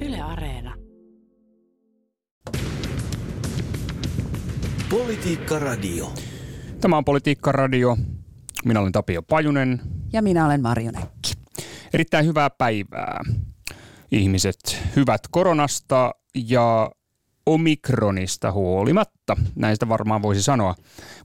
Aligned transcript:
Yle 0.00 0.20
Areena. 0.20 0.74
Politiikka 4.90 5.58
Radio. 5.58 6.12
Tämä 6.80 6.96
on 6.96 7.04
Politiikka 7.04 7.52
Radio. 7.52 7.96
Minä 8.64 8.80
olen 8.80 8.92
Tapio 8.92 9.22
Pajunen. 9.22 9.80
Ja 10.12 10.22
minä 10.22 10.46
olen 10.46 10.62
Marjo 10.62 10.90
Näkki. 10.90 11.32
Erittäin 11.94 12.26
hyvää 12.26 12.50
päivää 12.50 13.20
ihmiset. 14.12 14.82
Hyvät 14.96 15.20
koronasta 15.30 16.14
ja 16.34 16.90
omikronista 17.46 18.52
huolimatta. 18.52 19.36
Näistä 19.54 19.88
varmaan 19.88 20.22
voisi 20.22 20.42
sanoa. 20.42 20.74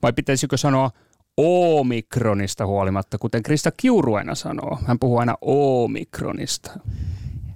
Vai 0.02 0.14
pitäisikö 0.14 0.58
sanoa 0.58 0.92
omikronista 1.38 2.66
huolimatta, 2.66 3.18
kuten 3.18 3.44
Krista 3.44 3.72
Kiuru 3.78 4.14
aina 4.14 4.36
sanoo. 4.36 4.80
Hän 4.88 5.00
puhuu 5.00 5.18
aina 5.18 5.38
omikronista. 5.42 6.72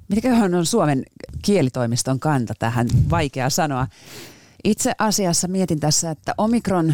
Mitäköhän 0.09 0.55
on 0.55 0.65
Suomen 0.65 1.03
kielitoimiston 1.41 2.19
kanta 2.19 2.53
tähän? 2.59 2.87
Vaikea 3.09 3.49
sanoa. 3.49 3.87
Itse 4.63 4.91
asiassa 4.97 5.47
mietin 5.47 5.79
tässä, 5.79 6.11
että 6.11 6.33
omikron 6.37 6.93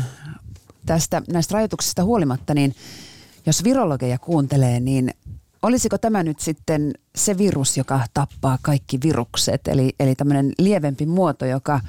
tästä 0.86 1.22
näistä 1.28 1.54
rajoituksista 1.54 2.04
huolimatta, 2.04 2.54
niin 2.54 2.76
jos 3.46 3.64
virologeja 3.64 4.20
kuuntelee, 4.20 4.80
niin 4.80 5.14
olisiko 5.62 5.98
tämä 5.98 6.24
nyt 6.24 6.40
sitten 6.40 6.94
se 7.16 7.38
virus, 7.38 7.78
joka 7.78 8.02
tappaa 8.14 8.58
kaikki 8.62 9.00
virukset? 9.04 9.68
Eli, 9.68 9.96
eli 10.00 10.16
tämmöinen 10.16 10.52
lievempi 10.60 11.06
muoto, 11.06 11.46
joka, 11.46 11.80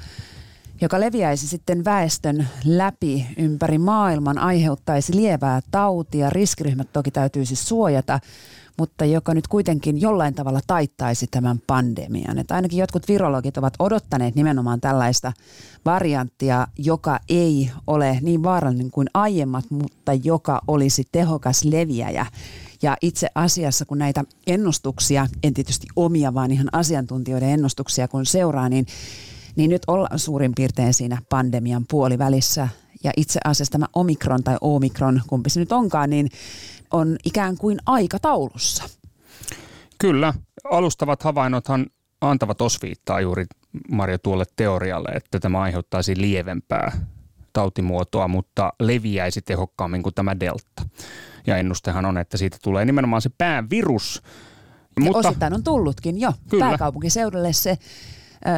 joka 0.81 0.99
leviäisi 0.99 1.47
sitten 1.47 1.85
väestön 1.85 2.47
läpi 2.65 3.27
ympäri 3.37 3.77
maailman, 3.77 4.37
aiheuttaisi 4.37 5.15
lievää 5.15 5.61
tautia. 5.71 6.29
Riskiryhmät 6.29 6.93
toki 6.93 7.11
täytyisi 7.11 7.55
suojata, 7.55 8.19
mutta 8.77 9.05
joka 9.05 9.33
nyt 9.33 9.47
kuitenkin 9.47 10.01
jollain 10.01 10.33
tavalla 10.33 10.59
taittaisi 10.67 11.27
tämän 11.27 11.61
pandemian. 11.67 12.37
Että 12.37 12.55
ainakin 12.55 12.79
jotkut 12.79 13.07
virologit 13.07 13.57
ovat 13.57 13.73
odottaneet 13.79 14.35
nimenomaan 14.35 14.81
tällaista 14.81 15.33
varianttia, 15.85 16.67
joka 16.77 17.19
ei 17.29 17.71
ole 17.87 18.19
niin 18.21 18.43
vaarallinen 18.43 18.91
kuin 18.91 19.07
aiemmat, 19.13 19.65
mutta 19.69 20.13
joka 20.13 20.61
olisi 20.67 21.03
tehokas 21.11 21.63
leviäjä. 21.63 22.25
Ja 22.81 22.97
itse 23.01 23.27
asiassa, 23.35 23.85
kun 23.85 23.97
näitä 23.97 24.23
ennustuksia, 24.47 25.27
en 25.43 25.53
tietysti 25.53 25.87
omia, 25.95 26.33
vaan 26.33 26.51
ihan 26.51 26.69
asiantuntijoiden 26.71 27.49
ennustuksia 27.49 28.07
kun 28.07 28.25
seuraa, 28.25 28.69
niin, 28.69 28.85
niin 29.55 29.69
nyt 29.69 29.81
ollaan 29.87 30.19
suurin 30.19 30.55
piirtein 30.55 30.93
siinä 30.93 31.21
pandemian 31.29 31.85
puolivälissä. 31.89 32.67
Ja 33.03 33.11
itse 33.17 33.39
asiassa 33.45 33.71
tämä 33.71 33.85
omikron 33.93 34.43
tai 34.43 34.57
omikron, 34.61 35.21
kumpi 35.27 35.49
se 35.49 35.59
nyt 35.59 35.71
onkaan, 35.71 36.09
niin 36.09 36.29
on 36.91 37.15
ikään 37.25 37.57
kuin 37.57 37.77
aikataulussa. 37.85 38.83
Kyllä, 39.97 40.33
alustavat 40.63 41.23
havainnothan 41.23 41.85
antavat 42.21 42.61
osviittaa 42.61 43.21
juuri 43.21 43.45
Marja 43.91 44.19
tuolle 44.19 44.45
teorialle, 44.55 45.09
että 45.09 45.39
tämä 45.39 45.61
aiheuttaisi 45.61 46.21
lievempää 46.21 46.91
tautimuotoa, 47.53 48.27
mutta 48.27 48.73
leviäisi 48.79 49.41
tehokkaammin 49.41 50.03
kuin 50.03 50.15
tämä 50.15 50.39
delta. 50.39 50.85
Ja 51.47 51.57
ennustehan 51.57 52.05
on, 52.05 52.17
että 52.17 52.37
siitä 52.37 52.57
tulee 52.63 52.85
nimenomaan 52.85 53.21
se 53.21 53.29
päävirus. 53.37 54.21
Ja 54.95 55.03
mutta, 55.03 55.29
osittain 55.29 55.53
on 55.53 55.63
tullutkin 55.63 56.21
jo. 56.21 56.33
Kyllä. 56.49 56.65
Pääkaupunkiseudulle 56.65 57.53
se 57.53 57.69
äh, 57.69 57.79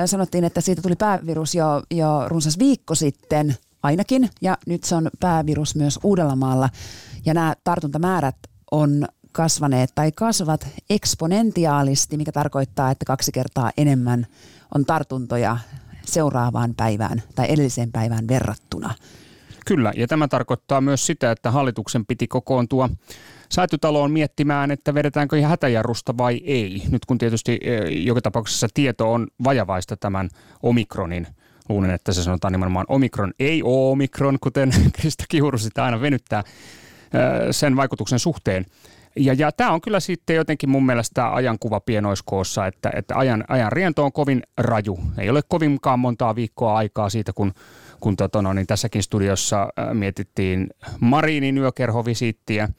sanottiin, 0.05 0.43
että 0.43 0.61
siitä 0.61 0.81
tuli 0.81 0.95
päävirus 0.95 1.55
jo, 1.55 1.83
jo 1.91 2.23
runsas 2.27 2.59
viikko 2.59 2.95
sitten 2.95 3.57
ainakin, 3.83 4.29
ja 4.41 4.57
nyt 4.67 4.83
se 4.83 4.95
on 4.95 5.09
päävirus 5.19 5.75
myös 5.75 5.99
Uudellamaalla. 6.03 6.69
Ja 7.25 7.33
nämä 7.33 7.53
tartuntamäärät 7.63 8.35
on 8.71 9.07
kasvaneet 9.31 9.89
tai 9.95 10.11
kasvavat 10.11 10.67
eksponentiaalisti, 10.89 12.17
mikä 12.17 12.31
tarkoittaa, 12.31 12.91
että 12.91 13.05
kaksi 13.05 13.31
kertaa 13.31 13.71
enemmän 13.77 14.27
on 14.75 14.85
tartuntoja 14.85 15.57
seuraavaan 16.05 16.75
päivään 16.75 17.23
tai 17.35 17.45
edelliseen 17.49 17.91
päivään 17.91 18.27
verrattuna. 18.27 18.93
Kyllä, 19.65 19.93
ja 19.95 20.07
tämä 20.07 20.27
tarkoittaa 20.27 20.81
myös 20.81 21.05
sitä, 21.05 21.31
että 21.31 21.51
hallituksen 21.51 22.05
piti 22.05 22.27
kokoontua 22.27 22.89
säätytaloon 23.49 24.11
miettimään, 24.11 24.71
että 24.71 24.93
vedetäänkö 24.93 25.37
ihan 25.37 25.49
hätäjarrusta 25.49 26.17
vai 26.17 26.41
ei. 26.43 26.83
Nyt 26.91 27.05
kun 27.05 27.17
tietysti 27.17 27.59
e, 27.61 27.77
joka 27.89 28.21
tapauksessa 28.21 28.67
tieto 28.73 29.13
on 29.13 29.27
vajavaista 29.43 29.97
tämän 29.97 30.29
omikronin 30.63 31.27
Luulen, 31.69 31.91
että 31.91 32.13
se 32.13 32.23
sanotaan 32.23 32.51
nimenomaan 32.51 32.85
omikron, 32.89 33.33
ei 33.39 33.61
omikron, 33.65 34.37
kuten 34.41 34.71
Krista 34.99 35.23
Kiuru 35.29 35.57
sitä 35.57 35.83
aina 35.83 36.01
venyttää 36.01 36.43
sen 37.51 37.75
vaikutuksen 37.75 38.19
suhteen. 38.19 38.65
Ja, 39.15 39.33
ja 39.33 39.51
tämä 39.51 39.71
on 39.71 39.81
kyllä 39.81 39.99
sitten 39.99 40.35
jotenkin 40.35 40.69
mun 40.69 40.85
mielestä 40.85 41.33
ajankuva 41.33 41.79
pienoiskoossa, 41.79 42.67
että, 42.67 42.91
että 42.95 43.15
ajan, 43.17 43.43
ajan 43.47 43.71
riento 43.71 44.05
on 44.05 44.11
kovin 44.11 44.43
raju. 44.57 44.99
Ei 45.17 45.29
ole 45.29 45.41
kovinkaan 45.47 45.99
montaa 45.99 46.35
viikkoa 46.35 46.77
aikaa 46.77 47.09
siitä, 47.09 47.33
kun, 47.33 47.53
kun 47.99 48.15
tota 48.15 48.41
no, 48.41 48.53
niin 48.53 48.67
tässäkin 48.67 49.03
studiossa 49.03 49.67
mietittiin 49.93 50.69
Marinin 50.99 51.57
yökerhovisiittiä. 51.57 52.69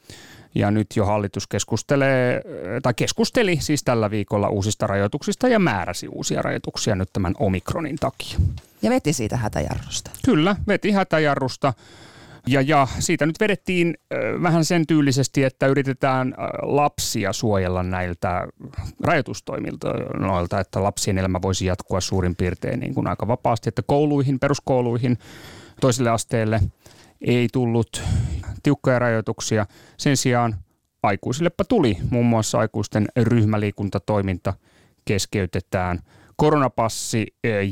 Ja 0.55 0.71
nyt 0.71 0.87
jo 0.95 1.05
hallitus 1.05 1.47
keskustelee, 1.47 2.41
tai 2.83 2.93
keskusteli 2.93 3.57
siis 3.61 3.83
tällä 3.83 4.11
viikolla 4.11 4.49
uusista 4.49 4.87
rajoituksista 4.87 5.47
ja 5.47 5.59
määräsi 5.59 6.07
uusia 6.07 6.41
rajoituksia 6.41 6.95
nyt 6.95 7.09
tämän 7.13 7.33
omikronin 7.39 7.95
takia. 7.95 8.39
Ja 8.81 8.89
veti 8.89 9.13
siitä 9.13 9.37
hätäjarrusta. 9.37 10.11
Kyllä, 10.25 10.55
veti 10.67 10.91
hätäjarrusta. 10.91 11.73
Ja, 12.47 12.61
ja 12.61 12.87
siitä 12.99 13.25
nyt 13.25 13.39
vedettiin 13.39 13.97
vähän 14.41 14.65
sen 14.65 14.87
tyylisesti, 14.87 15.43
että 15.43 15.67
yritetään 15.67 16.35
lapsia 16.61 17.33
suojella 17.33 17.83
näiltä 17.83 18.47
rajoitustoimilta 19.03 19.93
noilta, 20.19 20.59
että 20.59 20.83
lapsien 20.83 21.17
elämä 21.17 21.41
voisi 21.41 21.65
jatkua 21.65 22.01
suurin 22.01 22.35
piirtein 22.35 22.79
niin 22.79 22.93
kuin 22.93 23.07
aika 23.07 23.27
vapaasti, 23.27 23.69
että 23.69 23.81
kouluihin, 23.85 24.39
peruskouluihin, 24.39 25.17
toiselle 25.81 26.09
asteelle 26.09 26.59
ei 27.21 27.47
tullut 27.53 28.03
tiukkoja 28.63 28.99
rajoituksia. 28.99 29.65
Sen 29.97 30.17
sijaan 30.17 30.55
aikuisillepa 31.03 31.63
tuli 31.63 31.97
muun 32.09 32.25
muassa 32.25 32.59
aikuisten 32.59 33.07
ryhmäliikuntatoiminta 33.17 34.53
keskeytetään, 35.05 35.99
koronapassi 36.35 37.27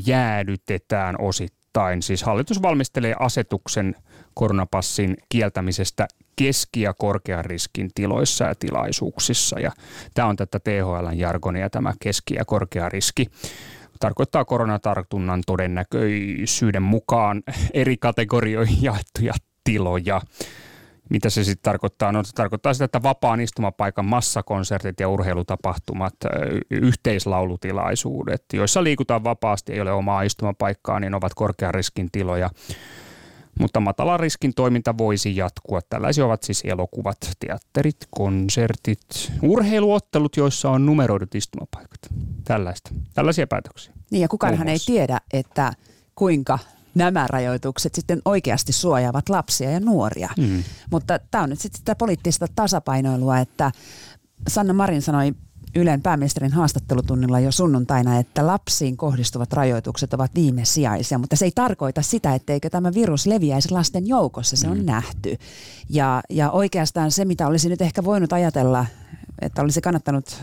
jäädytetään 0.06 1.20
osittain. 1.20 2.02
Siis 2.02 2.22
hallitus 2.22 2.62
valmistelee 2.62 3.14
asetuksen– 3.18 3.94
koronapassin 4.34 5.16
kieltämisestä 5.28 6.08
keski- 6.36 6.82
ja 6.82 6.94
korkean 6.94 7.44
riskin 7.44 7.90
tiloissa 7.94 8.44
ja 8.44 8.54
tilaisuuksissa. 8.54 9.60
Ja 9.60 9.72
tämä 10.14 10.28
on 10.28 10.36
tätä 10.36 10.58
THLn 10.60 11.18
jargonia, 11.18 11.70
tämä 11.70 11.92
keski- 12.00 12.34
ja 12.34 12.44
korkea 12.44 12.88
riski 12.88 13.26
tarkoittaa 14.00 14.44
koronatartunnan 14.44 15.42
todennäköisyyden 15.46 16.82
mukaan 16.82 17.42
eri 17.74 17.96
kategorioihin 17.96 18.82
jaettuja 18.82 19.32
tiloja. 19.64 20.20
Mitä 21.10 21.30
se 21.30 21.44
sitten 21.44 21.62
tarkoittaa? 21.62 22.12
No 22.12 22.24
se 22.24 22.32
tarkoittaa 22.34 22.74
sitä, 22.74 22.84
että 22.84 23.02
vapaan 23.02 23.40
istumapaikan 23.40 24.04
massakonsertit 24.04 25.00
ja 25.00 25.08
urheilutapahtumat, 25.08 26.14
yhteislaulutilaisuudet, 26.70 28.44
joissa 28.52 28.84
liikutaan 28.84 29.24
vapaasti, 29.24 29.72
ei 29.72 29.80
ole 29.80 29.92
omaa 29.92 30.22
istumapaikkaa, 30.22 31.00
niin 31.00 31.14
ovat 31.14 31.34
korkean 31.34 31.74
riskin 31.74 32.08
tiloja 32.12 32.50
mutta 33.60 33.80
matalan 33.80 34.20
riskin 34.20 34.54
toiminta 34.54 34.98
voisi 34.98 35.36
jatkua. 35.36 35.80
Tällaisia 35.90 36.26
ovat 36.26 36.42
siis 36.42 36.62
elokuvat, 36.64 37.16
teatterit, 37.38 37.96
konsertit, 38.10 39.32
urheiluottelut, 39.42 40.36
joissa 40.36 40.70
on 40.70 40.86
numeroidut 40.86 41.34
istumapaikat. 41.34 42.00
Tällaista. 42.44 42.90
Tällaisia 43.14 43.46
päätöksiä. 43.46 43.92
Niin 44.10 44.20
ja 44.20 44.28
kukaanhan 44.28 44.68
ei 44.68 44.78
tiedä, 44.86 45.20
että 45.32 45.72
kuinka 46.14 46.58
nämä 46.94 47.26
rajoitukset 47.26 47.94
sitten 47.94 48.22
oikeasti 48.24 48.72
suojaavat 48.72 49.28
lapsia 49.28 49.70
ja 49.70 49.80
nuoria. 49.80 50.28
Mm. 50.36 50.62
Mutta 50.90 51.18
tämä 51.30 51.44
on 51.44 51.50
nyt 51.50 51.60
sitten 51.60 51.78
sitä 51.78 51.94
poliittista 51.94 52.46
tasapainoilua, 52.54 53.38
että 53.38 53.72
Sanna 54.48 54.72
Marin 54.72 55.02
sanoi 55.02 55.34
Ylen 55.74 56.02
pääministerin 56.02 56.52
haastattelutunnilla 56.52 57.40
jo 57.40 57.52
sunnuntaina, 57.52 58.18
että 58.18 58.46
lapsiin 58.46 58.96
kohdistuvat 58.96 59.52
rajoitukset 59.52 60.14
ovat 60.14 60.34
viimesijaisia, 60.34 61.18
mutta 61.18 61.36
se 61.36 61.44
ei 61.44 61.52
tarkoita 61.54 62.02
sitä, 62.02 62.34
etteikö 62.34 62.70
tämä 62.70 62.94
virus 62.94 63.26
leviäisi 63.26 63.70
lasten 63.70 64.06
joukossa, 64.06 64.56
se 64.56 64.68
on 64.68 64.78
mm. 64.78 64.86
nähty. 64.86 65.36
Ja, 65.88 66.22
ja 66.30 66.50
oikeastaan 66.50 67.10
se, 67.10 67.24
mitä 67.24 67.46
olisi 67.46 67.68
nyt 67.68 67.82
ehkä 67.82 68.04
voinut 68.04 68.32
ajatella, 68.32 68.86
että 69.40 69.62
olisi 69.62 69.80
kannattanut 69.80 70.42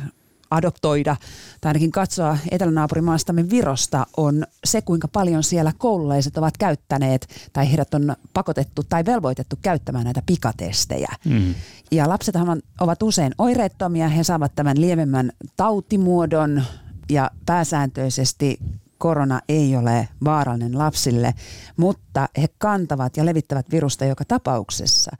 adoptoida 0.51 1.15
tai 1.61 1.69
ainakin 1.69 1.91
katsoa 1.91 2.37
etelänaapurimastamme 2.51 3.49
Virosta 3.49 4.05
on 4.17 4.43
se, 4.65 4.81
kuinka 4.81 5.07
paljon 5.07 5.43
siellä 5.43 5.71
koululaiset 5.77 6.37
ovat 6.37 6.57
käyttäneet 6.57 7.27
tai 7.53 7.69
heidät 7.69 7.93
on 7.93 8.15
pakotettu 8.33 8.83
tai 8.89 9.05
velvoitettu 9.05 9.55
käyttämään 9.61 10.03
näitä 10.03 10.21
pikatestejä. 10.25 11.09
Mm. 11.25 11.55
Ja 11.91 12.09
lapsethan 12.09 12.61
ovat 12.79 13.03
usein 13.03 13.33
oireettomia, 13.37 14.07
he 14.07 14.23
saavat 14.23 14.55
tämän 14.55 14.81
lievemmän 14.81 15.31
tautimuodon 15.57 16.63
ja 17.09 17.31
pääsääntöisesti 17.45 18.59
korona 18.97 19.41
ei 19.49 19.75
ole 19.75 20.07
vaarallinen 20.23 20.77
lapsille, 20.77 21.33
mutta 21.77 22.29
he 22.37 22.47
kantavat 22.57 23.17
ja 23.17 23.25
levittävät 23.25 23.71
virusta 23.71 24.05
joka 24.05 24.25
tapauksessa. 24.25 25.11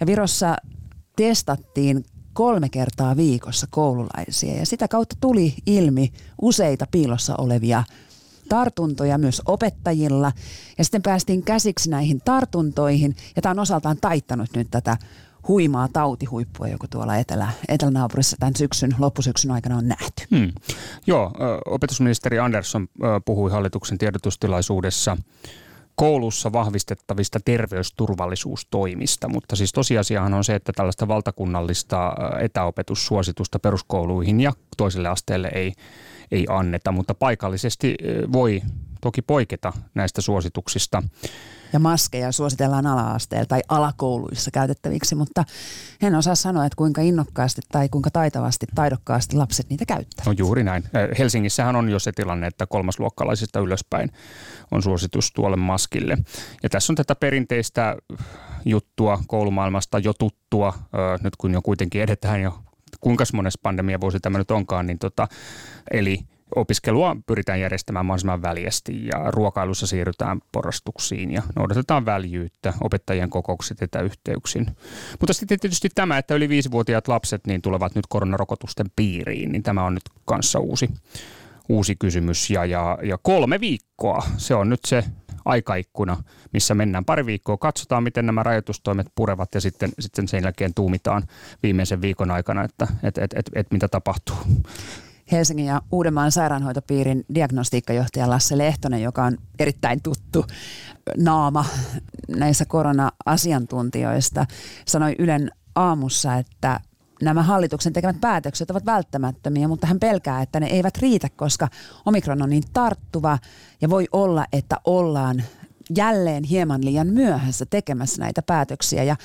Ja 0.00 0.06
Virossa 0.06 0.56
testattiin 1.16 2.04
kolme 2.36 2.68
kertaa 2.68 3.16
viikossa 3.16 3.66
koululaisia 3.70 4.56
ja 4.56 4.66
sitä 4.66 4.88
kautta 4.88 5.16
tuli 5.20 5.54
ilmi 5.66 6.12
useita 6.42 6.86
piilossa 6.90 7.34
olevia 7.38 7.84
tartuntoja 8.48 9.18
myös 9.18 9.42
opettajilla. 9.46 10.32
Ja 10.78 10.84
sitten 10.84 11.02
päästiin 11.02 11.42
käsiksi 11.42 11.90
näihin 11.90 12.20
tartuntoihin 12.24 13.16
ja 13.36 13.42
tämä 13.42 13.50
on 13.50 13.58
osaltaan 13.58 13.96
taittanut 14.00 14.48
nyt 14.56 14.68
tätä 14.70 14.96
huimaa 15.48 15.88
tautihuippua, 15.88 16.68
joka 16.68 16.88
tuolla 16.88 17.16
etelä, 17.16 17.48
etelänaapurissa 17.68 18.36
tämän 18.40 18.56
syksyn, 18.56 18.94
loppusyksyn 18.98 19.50
aikana 19.50 19.76
on 19.76 19.88
nähty. 19.88 20.22
Hmm. 20.30 20.52
Joo, 21.06 21.32
opetusministeri 21.66 22.38
Andersson 22.38 22.88
puhui 23.24 23.50
hallituksen 23.50 23.98
tiedotustilaisuudessa 23.98 25.16
koulussa 25.96 26.52
vahvistettavista 26.52 27.38
terveysturvallisuustoimista, 27.44 29.28
mutta 29.28 29.56
siis 29.56 29.72
tosiasiahan 29.72 30.34
on 30.34 30.44
se, 30.44 30.54
että 30.54 30.72
tällaista 30.72 31.08
valtakunnallista 31.08 32.12
etäopetussuositusta 32.40 33.58
peruskouluihin 33.58 34.40
ja 34.40 34.52
toiselle 34.76 35.08
asteelle 35.08 35.50
ei, 35.54 35.72
ei 36.30 36.46
anneta, 36.48 36.92
mutta 36.92 37.14
paikallisesti 37.14 37.96
voi 38.32 38.62
toki 39.00 39.22
poiketa 39.22 39.72
näistä 39.94 40.20
suosituksista. 40.20 41.02
Ja 41.72 41.78
maskeja 41.78 42.32
suositellaan 42.32 42.86
ala-asteella 42.86 43.46
tai 43.46 43.60
alakouluissa 43.68 44.50
käytettäviksi, 44.50 45.14
mutta 45.14 45.44
en 46.02 46.14
osaa 46.14 46.34
sanoa, 46.34 46.66
että 46.66 46.76
kuinka 46.76 47.02
innokkaasti 47.02 47.62
tai 47.72 47.88
kuinka 47.88 48.10
taitavasti, 48.10 48.66
taidokkaasti 48.74 49.36
lapset 49.36 49.70
niitä 49.70 49.86
käyttävät. 49.86 50.26
No 50.26 50.32
juuri 50.32 50.64
näin. 50.64 50.84
Helsingissähän 51.18 51.76
on 51.76 51.88
jo 51.88 51.98
se 51.98 52.12
tilanne, 52.12 52.46
että 52.46 52.66
kolmasluokkalaisista 52.66 53.60
ylöspäin 53.60 54.12
on 54.70 54.82
suositus 54.82 55.32
tuolle 55.32 55.56
maskille. 55.56 56.18
Ja 56.62 56.68
tässä 56.68 56.92
on 56.92 56.96
tätä 56.96 57.14
perinteistä 57.14 57.96
juttua 58.64 59.20
koulumaailmasta 59.26 59.98
jo 59.98 60.12
tuttua, 60.12 60.74
nyt 61.22 61.36
kun 61.36 61.52
jo 61.52 61.62
kuitenkin 61.62 62.02
edetään 62.02 62.42
jo 62.42 62.58
kuinka 63.00 63.24
monessa 63.32 63.60
pandemiavuosi 63.62 64.20
tämä 64.20 64.38
nyt 64.38 64.50
onkaan, 64.50 64.86
niin 64.86 64.98
tota, 64.98 65.28
eli 65.90 66.20
opiskelua 66.54 67.16
pyritään 67.26 67.60
järjestämään 67.60 68.06
mahdollisimman 68.06 68.42
väljästi 68.42 69.06
ja 69.06 69.30
ruokailussa 69.30 69.86
siirrytään 69.86 70.40
porrastuksiin 70.52 71.30
ja 71.30 71.42
noudatetaan 71.56 72.06
väljyyttä, 72.06 72.74
opettajien 72.80 73.30
kokoukset 73.30 73.82
etäyhteyksin. 73.82 74.66
Mutta 75.20 75.32
sitten 75.32 75.60
tietysti 75.60 75.88
tämä, 75.94 76.18
että 76.18 76.34
yli 76.34 76.48
viisivuotiaat 76.48 77.08
lapset 77.08 77.46
niin 77.46 77.62
tulevat 77.62 77.94
nyt 77.94 78.06
koronarokotusten 78.08 78.86
piiriin, 78.96 79.52
niin 79.52 79.62
tämä 79.62 79.84
on 79.84 79.94
nyt 79.94 80.04
kanssa 80.24 80.58
uusi, 80.58 80.88
uusi 81.68 81.96
kysymys. 81.96 82.50
Ja, 82.50 82.64
ja, 82.64 82.98
ja 83.02 83.18
kolme 83.22 83.60
viikkoa, 83.60 84.22
se 84.36 84.54
on 84.54 84.68
nyt 84.68 84.80
se 84.86 85.04
aikaikkuna, 85.44 86.22
missä 86.52 86.74
mennään 86.74 87.04
pari 87.04 87.26
viikkoa, 87.26 87.56
katsotaan 87.56 88.02
miten 88.02 88.26
nämä 88.26 88.42
rajoitustoimet 88.42 89.06
purevat 89.14 89.54
ja 89.54 89.60
sitten, 89.60 89.90
sitten 90.00 90.28
sen 90.28 90.42
jälkeen 90.42 90.74
tuumitaan 90.74 91.22
viimeisen 91.62 92.00
viikon 92.00 92.30
aikana, 92.30 92.64
että 92.64 92.86
et, 93.02 93.18
et, 93.18 93.34
et, 93.36 93.50
et 93.54 93.70
mitä 93.70 93.88
tapahtuu. 93.88 94.36
Helsingin 95.32 95.66
ja 95.66 95.82
Uudenmaan 95.92 96.32
sairaanhoitopiirin 96.32 97.24
diagnostiikkajohtaja 97.34 98.30
Lasse 98.30 98.58
Lehtonen, 98.58 99.02
joka 99.02 99.24
on 99.24 99.38
erittäin 99.58 100.02
tuttu 100.02 100.46
naama 101.16 101.64
näissä 102.28 102.64
korona-asiantuntijoista, 102.64 104.46
sanoi 104.86 105.16
Ylen 105.18 105.50
aamussa, 105.74 106.34
että 106.34 106.80
nämä 107.22 107.42
hallituksen 107.42 107.92
tekemät 107.92 108.20
päätökset 108.20 108.70
ovat 108.70 108.86
välttämättömiä, 108.86 109.68
mutta 109.68 109.86
hän 109.86 110.00
pelkää, 110.00 110.42
että 110.42 110.60
ne 110.60 110.66
eivät 110.66 110.98
riitä, 110.98 111.28
koska 111.36 111.68
omikron 112.06 112.42
on 112.42 112.50
niin 112.50 112.62
tarttuva 112.72 113.38
ja 113.80 113.90
voi 113.90 114.08
olla, 114.12 114.46
että 114.52 114.76
ollaan 114.84 115.42
jälleen 115.96 116.44
hieman 116.44 116.84
liian 116.84 117.06
myöhässä 117.06 117.66
tekemässä 117.66 118.22
näitä 118.22 118.42
päätöksiä. 118.42 119.02
Ja, 119.02 119.16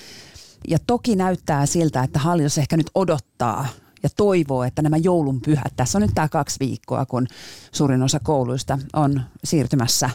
ja 0.68 0.78
toki 0.88 1.16
näyttää 1.16 1.66
siltä, 1.66 2.04
että 2.04 2.20
hallitus 2.20 2.58
ehkä 2.58 2.78
nyt 2.78 2.92
odottaa 2.96 3.68
ja 4.04 4.10
toivoo, 4.18 4.64
että 4.64 4.82
nämä 4.82 4.98
joulun 4.98 5.42
pyhät, 5.42 5.74
tässä 5.76 5.98
on 5.98 6.02
nyt 6.02 6.12
tämä 6.16 6.30
kaksi 6.30 6.60
viikkoa, 6.60 7.06
kun 7.06 7.28
suurin 7.72 8.04
osa 8.04 8.20
kouluista 8.20 8.80
on 8.94 9.22
siirtymässä 9.44 10.10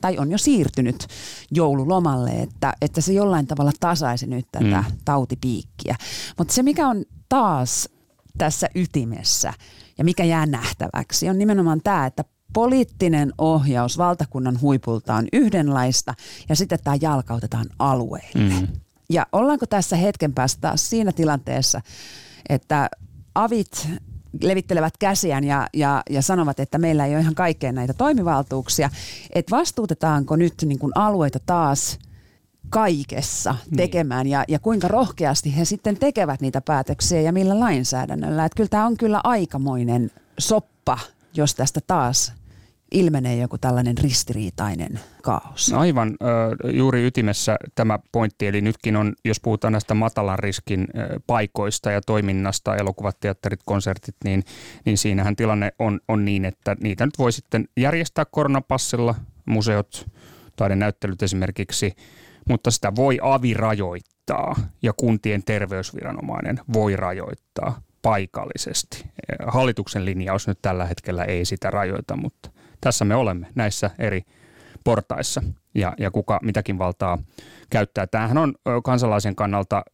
tai 0.00 0.18
on 0.18 0.30
jo 0.30 0.38
siirtynyt 0.38 1.06
joululomalle, 1.50 2.30
että, 2.30 2.72
että 2.80 3.00
se 3.00 3.12
jollain 3.12 3.46
tavalla 3.46 3.72
tasaisi 3.80 4.26
nyt 4.26 4.46
tätä 4.52 4.84
mm. 4.88 4.96
tautipiikkiä. 5.04 5.96
Mutta 6.38 6.54
se, 6.54 6.62
mikä 6.62 6.88
on 6.88 7.04
taas 7.28 7.88
tässä 8.38 8.68
ytimessä 8.74 9.52
ja 9.98 10.04
mikä 10.04 10.24
jää 10.24 10.46
nähtäväksi, 10.46 11.28
on 11.28 11.38
nimenomaan 11.38 11.80
tämä, 11.84 12.06
että 12.06 12.24
poliittinen 12.52 13.32
ohjaus 13.38 13.98
valtakunnan 13.98 14.60
huipulta 14.60 15.14
on 15.14 15.26
yhdenlaista 15.32 16.14
ja 16.48 16.56
sitten 16.56 16.78
tämä 16.84 16.96
jalkautetaan 17.00 17.66
alueille. 17.78 18.54
Mm. 18.60 18.66
Ja 19.10 19.26
ollaanko 19.32 19.66
tässä 19.66 19.96
hetken 19.96 20.34
päästä 20.34 20.60
taas 20.60 20.90
siinä 20.90 21.12
tilanteessa, 21.12 21.80
että 22.48 22.88
avit 23.44 23.88
levittelevät 24.42 24.96
käsiään 24.96 25.44
ja, 25.44 25.66
ja, 25.74 26.02
ja 26.10 26.22
sanovat, 26.22 26.60
että 26.60 26.78
meillä 26.78 27.06
ei 27.06 27.14
ole 27.14 27.20
ihan 27.20 27.34
kaikkeen 27.34 27.74
näitä 27.74 27.94
toimivaltuuksia. 27.94 28.90
Että 29.34 29.56
vastuutetaanko 29.56 30.36
nyt 30.36 30.54
niin 30.66 30.78
kuin 30.78 30.92
alueita 30.94 31.38
taas 31.46 31.98
kaikessa 32.70 33.56
niin. 33.70 33.76
tekemään 33.76 34.24
niin. 34.24 34.32
ja, 34.32 34.44
ja 34.48 34.58
kuinka 34.58 34.88
rohkeasti 34.88 35.56
he 35.56 35.64
sitten 35.64 35.96
tekevät 35.96 36.40
niitä 36.40 36.60
päätöksiä 36.60 37.20
ja 37.20 37.32
millä 37.32 37.60
lainsäädännöllä. 37.60 38.44
Että 38.44 38.56
kyllä 38.56 38.68
tämä 38.68 38.86
on 38.86 38.96
kyllä 38.96 39.20
aikamoinen 39.24 40.10
soppa, 40.38 40.98
jos 41.34 41.54
tästä 41.54 41.80
taas 41.86 42.32
ilmenee 42.96 43.36
joku 43.36 43.58
tällainen 43.58 43.98
ristiriitainen 43.98 45.00
kaos. 45.22 45.72
No 45.72 45.78
aivan 45.78 46.16
juuri 46.72 47.06
ytimessä 47.06 47.56
tämä 47.74 47.98
pointti, 48.12 48.46
eli 48.46 48.60
nytkin 48.60 48.96
on, 48.96 49.12
jos 49.24 49.40
puhutaan 49.40 49.72
näistä 49.72 49.94
matalan 49.94 50.38
riskin 50.38 50.86
paikoista 51.26 51.90
ja 51.90 52.00
toiminnasta, 52.00 52.76
elokuvat, 52.76 53.20
teatterit, 53.20 53.60
konsertit, 53.64 54.16
niin, 54.24 54.44
niin 54.84 54.98
siinähän 54.98 55.36
tilanne 55.36 55.72
on, 55.78 56.00
on 56.08 56.24
niin, 56.24 56.44
että 56.44 56.76
niitä 56.80 57.06
nyt 57.06 57.18
voi 57.18 57.32
sitten 57.32 57.68
järjestää 57.76 58.24
koronapassilla, 58.24 59.14
museot, 59.46 60.06
taidenäyttelyt 60.56 61.22
esimerkiksi, 61.22 61.92
mutta 62.48 62.70
sitä 62.70 62.92
voi 62.96 63.18
avi 63.22 63.54
rajoittaa 63.54 64.56
ja 64.82 64.92
kuntien 64.92 65.42
terveysviranomainen 65.44 66.60
voi 66.72 66.96
rajoittaa 66.96 67.80
paikallisesti. 68.02 69.04
Hallituksen 69.46 70.04
linjaus 70.04 70.48
nyt 70.48 70.58
tällä 70.62 70.86
hetkellä 70.86 71.24
ei 71.24 71.44
sitä 71.44 71.70
rajoita, 71.70 72.16
mutta 72.16 72.50
tässä 72.80 73.04
me 73.04 73.14
olemme 73.14 73.46
näissä 73.54 73.90
eri 73.98 74.22
portaissa 74.84 75.42
ja, 75.74 75.94
ja 75.98 76.10
kuka 76.10 76.40
mitäkin 76.42 76.78
valtaa 76.78 77.18
käyttää. 77.70 78.06
Tämähän 78.06 78.38
on 78.38 78.54
kansalaisen 78.84 79.36
kannalta 79.36 79.84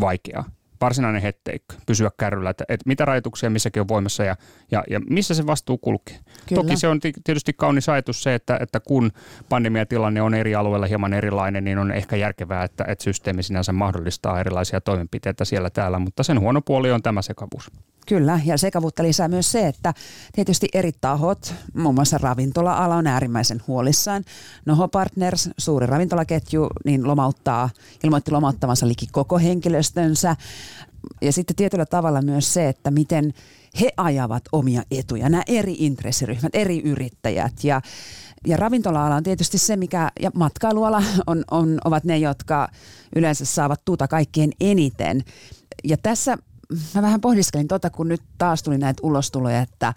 vaikea 0.00 0.44
varsinainen 0.80 1.22
hetteikkö, 1.22 1.74
pysyä 1.86 2.10
kärryllä, 2.16 2.50
että, 2.50 2.64
että 2.68 2.82
mitä 2.86 3.04
rajoituksia 3.04 3.50
missäkin 3.50 3.80
on 3.80 3.88
voimassa 3.88 4.24
ja, 4.24 4.36
ja, 4.70 4.84
ja 4.90 5.00
missä 5.10 5.34
se 5.34 5.46
vastuu 5.46 5.78
kulkee. 5.78 6.18
Kyllä. 6.48 6.62
Toki 6.62 6.76
se 6.76 6.88
on 6.88 7.00
tietysti 7.00 7.52
kaunis 7.52 7.88
ajatus 7.88 8.22
se, 8.22 8.34
että, 8.34 8.58
että 8.60 8.80
kun 8.80 9.10
pandemiatilanne 9.48 10.22
on 10.22 10.34
eri 10.34 10.54
alueilla 10.54 10.86
hieman 10.86 11.12
erilainen, 11.12 11.64
niin 11.64 11.78
on 11.78 11.92
ehkä 11.92 12.16
järkevää, 12.16 12.64
että, 12.64 12.84
että 12.88 13.04
systeemi 13.04 13.42
sinänsä 13.42 13.72
mahdollistaa 13.72 14.40
erilaisia 14.40 14.80
toimenpiteitä 14.80 15.44
siellä 15.44 15.70
täällä, 15.70 15.98
mutta 15.98 16.22
sen 16.22 16.40
huono 16.40 16.60
puoli 16.60 16.92
on 16.92 17.02
tämä 17.02 17.22
sekavuus. 17.22 17.70
Kyllä, 18.08 18.40
ja 18.44 18.58
sekavuutta 18.58 19.02
lisää 19.02 19.28
myös 19.28 19.52
se, 19.52 19.66
että 19.66 19.94
tietysti 20.32 20.68
eri 20.74 20.92
tahot, 21.00 21.54
muun 21.74 21.94
muassa 21.94 22.18
ravintola-ala 22.18 22.96
on 22.96 23.06
äärimmäisen 23.06 23.62
huolissaan. 23.66 24.24
Noho 24.66 24.88
Partners, 24.88 25.50
suuri 25.58 25.86
ravintolaketju, 25.86 26.66
niin 26.84 27.06
lomauttaa, 27.06 27.70
ilmoitti 28.04 28.30
lomauttavansa 28.30 28.88
liki 28.88 29.06
koko 29.12 29.38
henkilöstönsä. 29.38 30.36
Ja 31.22 31.32
sitten 31.32 31.56
tietyllä 31.56 31.86
tavalla 31.86 32.22
myös 32.22 32.54
se, 32.54 32.68
että 32.68 32.90
miten 32.90 33.34
he 33.80 33.90
ajavat 33.96 34.42
omia 34.52 34.82
etuja, 34.90 35.28
nämä 35.28 35.42
eri 35.46 35.76
intressiryhmät, 35.78 36.54
eri 36.54 36.80
yrittäjät 36.80 37.64
ja 37.64 37.80
ja 38.46 38.56
ravintola-ala 38.56 39.14
on 39.14 39.22
tietysti 39.22 39.58
se, 39.58 39.76
mikä, 39.76 40.10
ja 40.20 40.30
matkailuala 40.34 41.02
on, 41.26 41.44
on, 41.50 41.78
ovat 41.84 42.04
ne, 42.04 42.18
jotka 42.18 42.68
yleensä 43.16 43.44
saavat 43.44 43.84
tuuta 43.84 44.08
kaikkien 44.08 44.50
eniten. 44.60 45.24
Ja 45.84 45.96
tässä 45.96 46.38
mä 46.94 47.02
vähän 47.02 47.20
pohdiskelin 47.20 47.68
tota, 47.68 47.90
kun 47.90 48.08
nyt 48.08 48.22
taas 48.38 48.62
tuli 48.62 48.78
näitä 48.78 49.00
ulostuloja, 49.02 49.60
että 49.60 49.94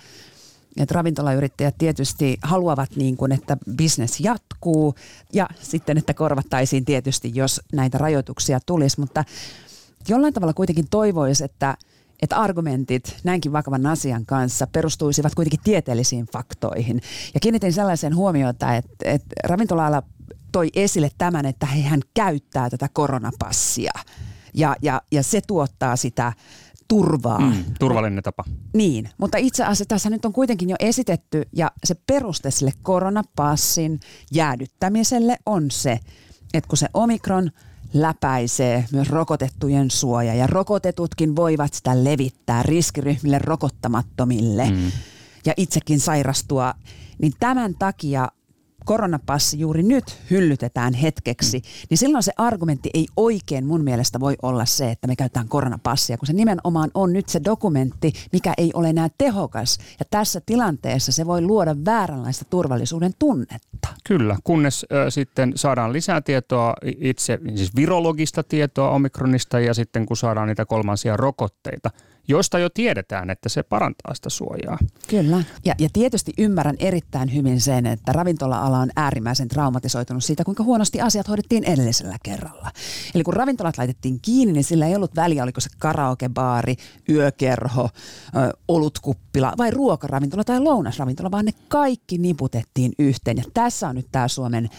että 0.78 0.94
ravintolayrittäjät 0.94 1.76
tietysti 1.78 2.38
haluavat 2.42 2.96
niin 2.96 3.18
kuin, 3.18 3.32
että 3.32 3.58
bisnes 3.76 4.20
jatkuu 4.20 4.96
ja 5.34 5.50
sitten, 5.62 5.98
että 5.98 6.14
korvattaisiin 6.14 6.86
tietysti, 6.86 7.32
jos 7.36 7.62
näitä 7.74 7.98
rajoituksia 7.98 8.60
tulisi, 8.66 9.00
mutta 9.00 9.24
jollain 10.08 10.34
tavalla 10.34 10.54
kuitenkin 10.54 10.88
toivoisi, 10.90 11.44
että, 11.44 11.78
että 12.22 12.38
argumentit 12.38 13.16
näinkin 13.24 13.52
vakavan 13.52 13.86
asian 13.86 14.26
kanssa 14.26 14.68
perustuisivat 14.68 15.36
kuitenkin 15.36 15.60
tieteellisiin 15.64 16.26
faktoihin. 16.34 17.02
Ja 17.34 17.40
kiinnitin 17.40 17.74
sellaisen 17.74 18.16
huomiota, 18.16 18.76
että, 18.76 18.92
että 19.06 19.36
ravintola 19.44 20.04
toi 20.52 20.70
esille 20.76 21.10
tämän, 21.18 21.46
että 21.46 21.66
hän 21.66 22.02
käyttää 22.14 22.70
tätä 22.70 22.90
koronapassia– 22.94 23.92
ja, 24.54 24.76
ja, 24.82 25.02
ja 25.12 25.24
se 25.24 25.42
tuottaa 25.48 25.96
sitä 25.96 26.34
turvaa. 26.88 27.40
Mm, 27.40 27.64
turvallinen 27.80 28.24
tapa. 28.24 28.44
Niin, 28.74 29.10
mutta 29.18 29.38
itse 29.38 29.64
asiassa 29.64 29.86
tässä 29.86 30.10
nyt 30.10 30.26
on 30.26 30.34
kuitenkin 30.34 30.70
jo 30.70 30.76
esitetty 30.80 31.44
ja 31.54 31.72
se 31.84 31.96
peruste 32.08 32.52
sille 32.52 32.72
koronapassin 32.82 34.00
jäädyttämiselle 34.32 35.38
on 35.46 35.72
se, 35.72 36.00
että 36.54 36.68
kun 36.68 36.78
se 36.78 36.88
omikron 36.94 37.52
läpäisee 37.94 38.86
myös 38.92 39.10
rokotettujen 39.10 39.92
suoja 39.92 40.34
ja 40.34 40.48
rokotetutkin 40.48 41.36
voivat 41.36 41.74
sitä 41.74 42.04
levittää 42.04 42.64
riskiryhmille 42.64 43.40
rokottamattomille 43.40 44.70
mm. 44.70 44.92
ja 45.46 45.54
itsekin 45.58 46.00
sairastua, 46.00 46.74
niin 47.22 47.34
tämän 47.40 47.76
takia 47.80 48.28
koronapassi 48.86 49.60
juuri 49.60 49.84
nyt 49.84 50.18
hyllytetään 50.32 50.94
hetkeksi, 50.94 51.62
niin 51.90 51.98
silloin 51.98 52.24
se 52.24 52.32
argumentti 52.38 52.90
ei 52.94 53.08
oikein 53.18 53.66
mun 53.66 53.84
mielestä 53.84 54.20
voi 54.20 54.36
olla 54.42 54.66
se, 54.66 54.92
että 54.92 55.08
me 55.08 55.16
käytetään 55.16 55.48
koronapassia, 55.48 56.18
kun 56.18 56.28
se 56.28 56.34
nimenomaan 56.34 56.92
on 56.94 57.14
nyt 57.14 57.30
se 57.30 57.42
dokumentti, 57.46 58.14
mikä 58.32 58.54
ei 58.58 58.72
ole 58.74 58.90
enää 58.90 59.08
tehokas. 59.18 59.78
Ja 60.00 60.06
tässä 60.12 60.42
tilanteessa 60.46 61.12
se 61.12 61.26
voi 61.26 61.42
luoda 61.42 61.76
vääränlaista 61.86 62.46
turvallisuuden 62.46 63.12
tunnetta. 63.20 63.88
Kyllä, 64.04 64.38
kunnes 64.44 64.86
äh, 64.94 65.06
sitten 65.10 65.52
saadaan 65.56 65.94
lisää 65.94 66.22
tietoa, 66.22 66.74
itse 66.84 67.40
siis 67.56 67.76
virologista 67.76 68.44
tietoa 68.44 68.90
omikronista 68.90 69.60
ja 69.60 69.74
sitten 69.74 70.06
kun 70.06 70.18
saadaan 70.18 70.48
niitä 70.48 70.66
kolmansia 70.66 71.18
rokotteita– 71.18 71.90
josta 72.28 72.60
jo 72.60 72.70
tiedetään, 72.70 73.30
että 73.30 73.50
se 73.50 73.64
parantaa 73.64 74.16
sitä 74.16 74.30
suojaa. 74.30 74.78
Kyllä. 75.08 75.44
Ja, 75.66 75.76
ja 75.80 75.90
tietysti 75.94 76.34
ymmärrän 76.38 76.76
erittäin 76.80 77.34
hyvin 77.34 77.62
sen, 77.62 77.86
että 77.86 78.14
ravintola-ala 78.14 78.80
on 78.80 78.90
äärimmäisen 78.96 79.48
traumatisoitunut 79.48 80.24
siitä, 80.24 80.44
kuinka 80.44 80.64
huonosti 80.64 81.02
asiat 81.02 81.28
hoidettiin 81.28 81.64
edellisellä 81.64 82.18
kerralla. 82.24 82.72
Eli 83.16 83.24
kun 83.24 83.34
ravintolat 83.34 83.78
laitettiin 83.78 84.20
kiinni, 84.22 84.54
niin 84.54 84.64
sillä 84.64 84.88
ei 84.88 84.96
ollut 84.96 85.16
väliä, 85.16 85.44
oliko 85.44 85.62
se 85.62 85.70
karaokebaari, 85.80 86.76
yökerho, 87.10 87.90
ö, 88.36 88.58
olutkuppila 88.68 89.54
vai 89.58 89.72
ruokaravintola 89.72 90.44
tai 90.44 90.60
lounasravintola, 90.60 91.32
vaan 91.32 91.46
ne 91.46 91.52
kaikki 91.68 92.18
niputettiin 92.18 92.92
yhteen. 93.00 93.38
Ja 93.38 93.44
tässä 93.54 93.90
on 93.90 93.96
nyt 93.96 94.08
tämä 94.12 94.28
Suomen 94.28 94.70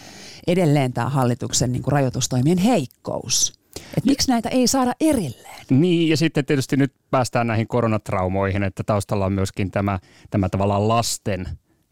edelleen 0.47 0.93
tämä 0.93 1.09
hallituksen 1.09 1.71
niin 1.71 1.83
kuin 1.83 1.91
rajoitustoimien 1.91 2.57
heikkous. 2.57 3.62
Et 3.97 4.05
miksi 4.05 4.31
näitä 4.31 4.49
ei 4.49 4.67
saada 4.67 4.93
erilleen? 4.99 5.65
Niin, 5.69 6.09
ja 6.09 6.17
sitten 6.17 6.45
tietysti 6.45 6.77
nyt 6.77 6.93
päästään 7.11 7.47
näihin 7.47 7.67
koronatraumoihin, 7.67 8.63
että 8.63 8.83
taustalla 8.83 9.25
on 9.25 9.33
myöskin 9.33 9.71
tämä, 9.71 9.99
tämä 10.29 10.49
tavallaan 10.49 10.87
lasten 10.87 11.45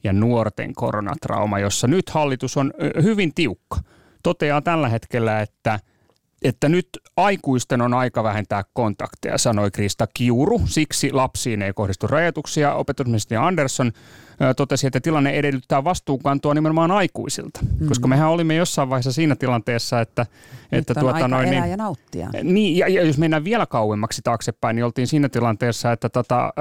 ja 0.03 0.13
nuorten 0.13 0.73
koronatrauma, 0.73 1.59
jossa 1.59 1.87
nyt 1.87 2.09
hallitus 2.09 2.57
on 2.57 2.73
hyvin 3.03 3.33
tiukka. 3.33 3.79
Toteaa 4.23 4.61
tällä 4.61 4.89
hetkellä, 4.89 5.41
että– 5.41 5.79
että 6.41 6.69
nyt 6.69 6.89
aikuisten 7.17 7.81
on 7.81 7.93
aika 7.93 8.23
vähentää 8.23 8.63
kontakteja, 8.73 9.37
sanoi 9.37 9.71
Krista 9.71 10.07
Kiuru. 10.13 10.61
Siksi 10.65 11.11
lapsiin 11.11 11.61
ei 11.61 11.73
kohdistu 11.73 12.07
rajoituksia. 12.07 12.73
Opetusministeri 12.73 13.37
Andersson 13.37 13.91
totesi, 14.55 14.87
että 14.87 14.99
tilanne 14.99 15.29
edellyttää 15.31 15.83
vastuunkantoa 15.83 16.53
nimenomaan 16.53 16.91
aikuisilta. 16.91 17.59
Mm-hmm. 17.63 17.87
Koska 17.87 18.07
mehän 18.07 18.29
olimme 18.29 18.55
jossain 18.55 18.89
vaiheessa 18.89 19.11
siinä 19.11 19.35
tilanteessa, 19.35 20.01
että... 20.01 20.25
Nyt 20.71 20.79
että 20.79 20.93
on 20.99 20.99
tuota, 20.99 21.15
aika 21.15 21.27
noin, 21.27 21.49
niin, 21.49 21.69
ja 21.69 21.77
nauttia. 21.77 22.29
Niin, 22.43 22.77
ja, 22.77 22.87
ja 22.87 23.03
jos 23.03 23.17
mennään 23.17 23.43
vielä 23.43 23.65
kauemmaksi 23.65 24.21
taaksepäin, 24.21 24.75
niin 24.75 24.85
oltiin 24.85 25.07
siinä 25.07 25.29
tilanteessa, 25.29 25.91
että 25.91 26.09
tota, 26.09 26.53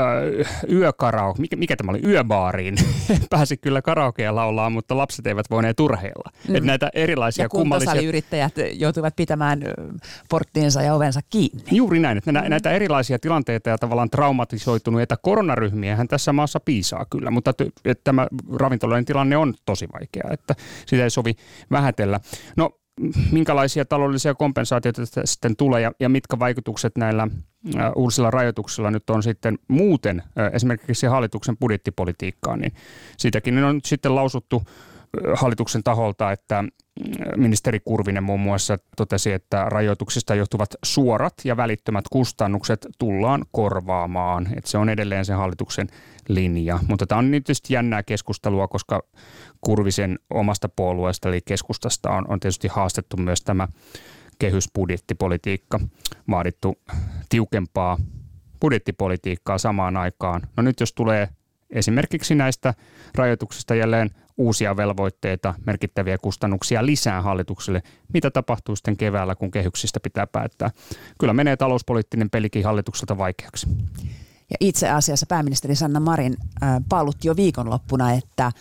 yökarao, 0.73 1.35
mikä, 1.39 1.57
mikä 1.57 1.77
tämä 1.77 1.91
oli, 1.91 2.01
yöbaariin, 2.05 2.77
pääsi 3.31 3.57
kyllä 3.57 3.83
karaokea 3.83 4.35
laulaa, 4.35 4.71
mutta 4.71 4.97
lapset 4.97 5.27
eivät 5.27 5.51
voineet 5.51 5.77
turheilla. 5.77 6.31
Mm. 6.49 6.55
Että 6.57 6.67
näitä 6.67 6.91
erilaisia 6.95 7.45
ja 7.45 7.49
kummallisia... 7.49 8.01
yrittäjät 8.09 8.55
joutuivat 8.73 9.17
pitämään 9.17 9.63
porttiinsa 10.29 10.83
ja 10.83 10.95
ovensa 10.95 11.21
kiinni. 11.31 11.65
Juuri 11.71 11.99
näin, 11.99 12.19
että 12.19 12.33
näitä 12.33 12.71
erilaisia 12.71 13.19
tilanteita 13.19 13.71
ja 13.71 13.79
tavallaan 13.79 14.11
traumatisoituneita 14.11 15.17
koronaryhmiä 15.17 16.07
tässä 16.09 16.33
maassa 16.33 16.61
piisaa 16.61 17.07
kyllä, 17.11 17.31
mutta 17.31 17.51
että 17.85 18.05
tämä 18.05 18.27
ravintoloiden 18.53 19.05
tilanne 19.05 19.37
on 19.37 19.55
tosi 19.67 19.89
vaikea, 19.93 20.25
että 20.31 20.55
sitä 20.87 21.05
ei 21.05 21.11
sovi 21.11 21.37
vähätellä. 21.71 22.21
No 22.57 22.71
minkälaisia 23.33 23.85
taloudellisia 23.85 24.35
kompensaatioita 24.35 25.03
sitten 25.25 25.57
tulee 25.57 25.81
ja, 25.81 25.93
ja 26.01 26.09
mitkä 26.09 26.39
vaikutukset 26.39 26.99
näillä 26.99 27.23
äh, 27.77 27.93
uusilla 27.97 28.31
rajoituksilla 28.31 28.91
nyt 28.91 29.11
on 29.11 29.23
sitten 29.23 29.59
muuten 29.69 30.23
äh, 30.39 30.51
esimerkiksi 30.53 31.07
hallituksen 31.07 31.57
budjettipolitiikkaan, 31.57 32.61
niin 32.61 32.73
siitäkin 33.17 33.65
on 33.65 33.75
nyt 33.75 33.85
sitten 33.85 34.15
lausuttu 34.15 34.63
hallituksen 35.35 35.83
taholta, 35.83 36.33
että 36.33 36.65
ministeri 37.37 37.81
Kurvinen 37.81 38.23
muun 38.23 38.41
muassa 38.41 38.79
totesi, 38.97 39.33
että 39.33 39.65
rajoituksista 39.69 40.35
johtuvat 40.35 40.69
suorat 40.85 41.35
ja 41.45 41.57
välittömät 41.57 42.05
kustannukset 42.11 42.87
tullaan 42.99 43.45
korvaamaan. 43.53 44.47
Että 44.57 44.71
se 44.71 44.79
on 44.79 44.89
edelleen 44.89 45.25
se 45.25 45.33
hallituksen 45.33 45.89
linja. 46.29 46.79
Mutta 46.89 47.07
tämä 47.07 47.19
on 47.19 47.31
tietysti 47.31 47.75
jännää 47.75 48.03
keskustelua, 48.03 48.69
koska 48.69 49.03
Kurvisen 49.61 50.19
omasta 50.31 50.69
puolueesta 50.69 51.29
eli 51.29 51.41
keskustasta 51.45 52.11
on, 52.11 52.25
on 52.29 52.41
tietysti 52.41 52.69
haastettu 52.69 53.17
myös 53.17 53.41
tämä 53.43 53.69
kehysbudjettipolitiikka, 54.39 55.81
vaadittu 56.31 56.79
tiukempaa 57.29 57.99
budjettipolitiikkaa 58.61 59.59
samaan 59.59 59.97
aikaan. 59.97 60.43
No 60.57 60.63
nyt 60.63 60.81
jos 60.81 60.93
tulee 60.93 61.29
esimerkiksi 61.71 62.35
näistä 62.35 62.75
rajoituksista 63.15 63.75
jälleen 63.75 64.11
uusia 64.37 64.77
velvoitteita, 64.77 65.55
merkittäviä 65.67 66.19
kustannuksia 66.19 66.87
lisää 66.87 67.23
hallitukselle. 67.23 67.83
Mitä 68.15 68.31
tapahtuu 68.31 68.77
sitten 68.77 68.97
keväällä, 68.97 69.35
kun 69.35 69.51
kehyksistä 69.51 70.01
pitää 70.01 70.27
päättää? 70.27 70.71
Kyllä 71.19 71.33
menee 71.33 71.57
talouspoliittinen 71.57 72.31
pelikin 72.31 72.65
hallitukselta 72.65 73.19
vaikeaksi. 73.19 73.67
Ja 74.51 74.57
itse 74.61 74.91
asiassa 74.91 75.27
pääministeri 75.27 75.75
Sanna 75.75 76.01
Marin 76.01 76.37
äh, 76.63 76.77
paalutti 76.89 77.29
jo 77.29 77.37
viikonloppuna, 77.37 78.13
että 78.13 78.53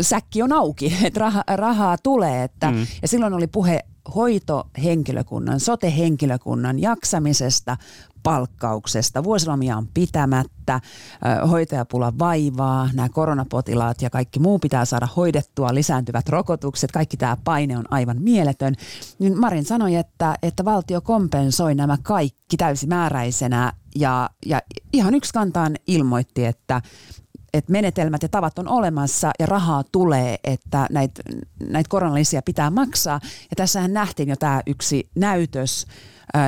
säkki 0.00 0.42
on 0.42 0.52
auki, 0.52 0.96
että 1.04 1.20
raha, 1.20 1.44
rahaa 1.48 1.96
tulee. 2.02 2.44
Että, 2.44 2.70
mm. 2.70 2.86
Ja 3.02 3.08
silloin 3.08 3.34
oli 3.34 3.46
puhe 3.46 3.80
hoitohenkilökunnan, 4.14 5.60
sotehenkilökunnan 5.60 6.78
jaksamisesta, 6.78 7.76
palkkauksesta. 8.22 9.24
Vuosilomia 9.24 9.76
on 9.76 9.88
pitämättä, 9.94 10.80
hoitajapula 11.50 12.12
vaivaa, 12.18 12.90
nämä 12.94 13.08
koronapotilaat 13.08 14.02
ja 14.02 14.10
kaikki 14.10 14.40
muu 14.40 14.58
pitää 14.58 14.84
saada 14.84 15.08
hoidettua, 15.16 15.74
lisääntyvät 15.74 16.28
rokotukset, 16.28 16.92
kaikki 16.92 17.16
tämä 17.16 17.36
paine 17.44 17.78
on 17.78 17.84
aivan 17.90 18.22
mieletön. 18.22 18.74
Niin 19.18 19.40
Marin 19.40 19.64
sanoi, 19.64 19.94
että, 19.94 20.34
että 20.42 20.64
valtio 20.64 21.00
kompensoi 21.00 21.74
nämä 21.74 21.96
kaikki 22.02 22.56
täysimääräisenä 22.56 23.72
ja, 23.96 24.30
ja 24.46 24.62
ihan 24.92 25.14
yksi 25.14 25.32
kantaan 25.32 25.76
ilmoitti, 25.86 26.44
että 26.44 26.82
että 27.58 27.72
menetelmät 27.72 28.22
ja 28.22 28.28
tavat 28.28 28.58
on 28.58 28.68
olemassa 28.68 29.30
ja 29.38 29.46
rahaa 29.46 29.84
tulee, 29.92 30.38
että 30.44 30.86
näitä 30.90 31.22
näit 31.60 31.88
koronalisia 31.88 32.42
pitää 32.42 32.70
maksaa. 32.70 33.20
Ja 33.24 33.56
tässähän 33.56 33.92
nähtiin 33.92 34.28
jo 34.28 34.36
tämä 34.36 34.62
yksi 34.66 35.08
näytös, 35.14 35.86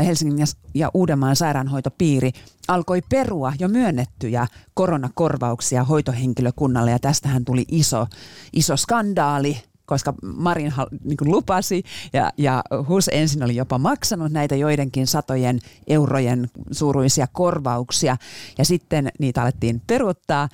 Helsingin 0.06 0.46
ja 0.74 0.90
Uudenmaan 0.94 1.36
sairaanhoitopiiri 1.36 2.32
alkoi 2.68 3.02
perua 3.08 3.52
jo 3.58 3.68
myönnettyjä 3.68 4.46
koronakorvauksia 4.74 5.84
hoitohenkilökunnalle. 5.84 6.90
Ja 6.90 6.98
tästähän 6.98 7.44
tuli 7.44 7.64
iso, 7.68 8.06
iso 8.52 8.76
skandaali 8.76 9.62
koska 9.88 10.14
Marin 10.22 10.72
niin 11.04 11.16
lupasi 11.24 11.84
ja, 12.12 12.32
ja 12.36 12.62
HUS 12.88 13.10
ensin 13.12 13.42
oli 13.42 13.56
jopa 13.56 13.78
maksanut 13.78 14.32
näitä 14.32 14.56
joidenkin 14.56 15.06
satojen 15.06 15.60
eurojen 15.86 16.50
suuruisia 16.70 17.26
korvauksia. 17.32 18.16
Ja 18.58 18.64
sitten 18.64 19.08
niitä 19.18 19.42
alettiin 19.42 19.82
peruuttaa 19.86 20.48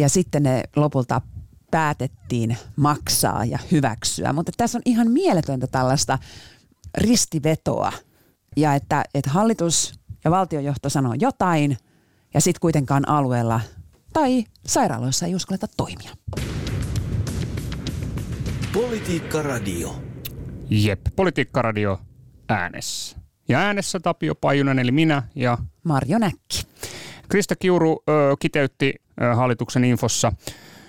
ja 0.00 0.08
sitten 0.08 0.42
ne 0.42 0.62
lopulta 0.76 1.20
päätettiin 1.70 2.56
maksaa 2.76 3.44
ja 3.44 3.58
hyväksyä. 3.72 4.32
Mutta 4.32 4.52
tässä 4.56 4.78
on 4.78 4.82
ihan 4.84 5.10
mieletöntä 5.10 5.66
tällaista 5.66 6.18
ristivetoa 6.98 7.92
ja 8.56 8.74
että, 8.74 9.04
että 9.14 9.30
hallitus 9.30 10.00
ja 10.24 10.30
valtiojohto 10.30 10.88
sanoo 10.88 11.14
jotain 11.20 11.76
ja 12.34 12.40
sitten 12.40 12.60
kuitenkaan 12.60 13.08
alueella 13.08 13.60
tai 14.12 14.44
sairaaloissa 14.66 15.26
ei 15.26 15.34
uskalleta 15.34 15.66
toimia. 15.76 16.10
Politiikka 18.72 19.42
Radio. 19.42 20.02
Jep, 20.70 21.00
Politiikka 21.16 21.62
Radio 21.62 22.00
äänessä. 22.48 23.16
Ja 23.48 23.58
äänessä 23.58 24.00
Tapio 24.00 24.34
Pajunen 24.34 24.78
eli 24.78 24.92
minä 24.92 25.22
ja 25.34 25.58
Marjo 25.84 26.18
Näkki. 26.18 26.62
Krista 27.28 27.56
Kiuru 27.56 28.02
ö, 28.08 28.36
kiteytti 28.40 28.94
hallituksen 29.34 29.84
infossa 29.84 30.32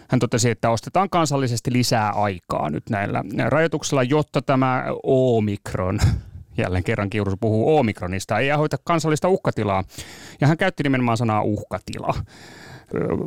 hän 0.08 0.20
totesi, 0.20 0.50
että 0.50 0.70
ostetaan 0.70 1.10
kansallisesti 1.10 1.74
lisää 1.74 2.10
aikaa 2.12 2.70
nyt 2.70 2.90
näillä 2.90 3.24
rajoituksilla, 3.50 4.04
jotta 4.04 4.42
tämä 4.42 4.86
Omikron, 5.04 6.00
jälleen 6.58 6.84
kerran 6.84 7.10
Kiurus 7.10 7.36
puhuu 7.40 7.78
Omikronista, 7.78 8.40
ei 8.40 8.52
aiheuta 8.52 8.78
kansallista 8.84 9.28
uhkatilaa. 9.30 9.84
Ja 10.42 10.48
hän 10.48 10.58
käytti 10.58 10.84
nimenomaan 10.84 11.18
sanaa 11.18 11.42
uhkatila 11.42 12.14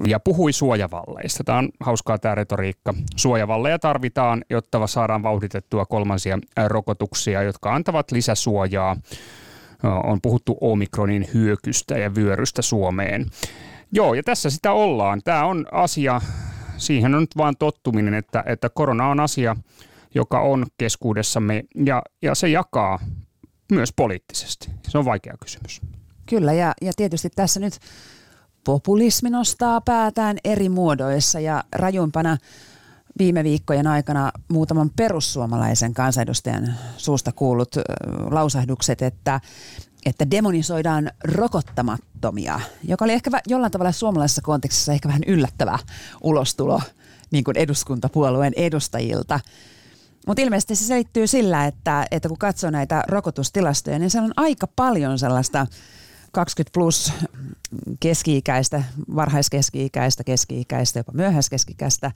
ja 0.06 0.20
puhui 0.20 0.52
suojavalleista. 0.52 1.44
Tämä 1.44 1.58
on 1.58 1.68
hauskaa 1.80 2.18
tämä 2.18 2.34
retoriikka. 2.34 2.94
Suojavalleja 3.16 3.78
tarvitaan, 3.78 4.44
jotta 4.50 4.86
saadaan 4.86 5.22
vauhditettua 5.22 5.86
kolmansia 5.86 6.38
rokotuksia, 6.66 7.42
jotka 7.42 7.74
antavat 7.74 8.10
lisäsuojaa. 8.10 8.96
On 10.04 10.20
puhuttu 10.20 10.58
omikronin 10.60 11.28
hyökystä 11.34 11.98
ja 11.98 12.14
vyörystä 12.14 12.62
Suomeen. 12.62 13.26
Joo, 13.94 14.14
ja 14.14 14.22
tässä 14.22 14.50
sitä 14.50 14.72
ollaan. 14.72 15.20
Tämä 15.24 15.44
on 15.44 15.66
asia, 15.72 16.20
siihen 16.76 17.14
on 17.14 17.20
nyt 17.20 17.36
vaan 17.36 17.54
tottuminen, 17.58 18.14
että, 18.14 18.44
että 18.46 18.68
korona 18.68 19.08
on 19.08 19.20
asia, 19.20 19.56
joka 20.14 20.40
on 20.40 20.66
keskuudessamme 20.78 21.64
ja, 21.84 22.02
ja 22.22 22.34
se 22.34 22.48
jakaa 22.48 22.98
myös 23.72 23.92
poliittisesti? 23.92 24.70
Se 24.88 24.98
on 24.98 25.04
vaikea 25.04 25.34
kysymys. 25.42 25.80
Kyllä, 26.26 26.52
ja, 26.52 26.74
ja 26.82 26.92
tietysti 26.96 27.30
tässä 27.36 27.60
nyt 27.60 27.78
populismi 28.64 29.30
nostaa 29.30 29.80
päätään 29.80 30.36
eri 30.44 30.68
muodoissa 30.68 31.40
ja 31.40 31.64
rajuimpana 31.72 32.36
viime 33.18 33.44
viikkojen 33.44 33.86
aikana 33.86 34.32
muutaman 34.48 34.90
perussuomalaisen 34.96 35.94
kansanedustajan 35.94 36.74
suusta 36.96 37.32
kuullut 37.32 37.74
lausahdukset, 38.30 39.02
että, 39.02 39.40
että 40.04 40.30
demonisoidaan 40.30 41.10
rokottamattomia, 41.24 42.60
joka 42.88 43.04
oli 43.04 43.12
ehkä 43.12 43.30
jollain 43.46 43.72
tavalla 43.72 43.92
suomalaisessa 43.92 44.42
kontekstissa 44.42 44.92
ehkä 44.92 45.08
vähän 45.08 45.22
yllättävä 45.26 45.78
ulostulo 46.22 46.80
niin 47.30 47.44
kuin 47.44 47.56
eduskuntapuolueen 47.56 48.52
edustajilta. 48.56 49.40
Mutta 50.26 50.42
ilmeisesti 50.42 50.76
se 50.76 50.84
selittyy 50.84 51.26
sillä, 51.26 51.66
että, 51.66 52.06
että 52.10 52.28
kun 52.28 52.38
katsoo 52.38 52.70
näitä 52.70 53.02
rokotustilastoja, 53.08 53.98
niin 53.98 54.10
se 54.10 54.20
on 54.20 54.32
aika 54.36 54.66
paljon 54.66 55.18
sellaista 55.18 55.66
20 56.32 56.74
plus 56.74 57.12
keski-ikäistä, 58.00 58.82
varhaiskeski-ikäistä, 59.14 60.24
keski-ikäistä, 60.24 60.98
jopa 60.98 61.12
myöhäiskeski-ikäistä 61.12 62.12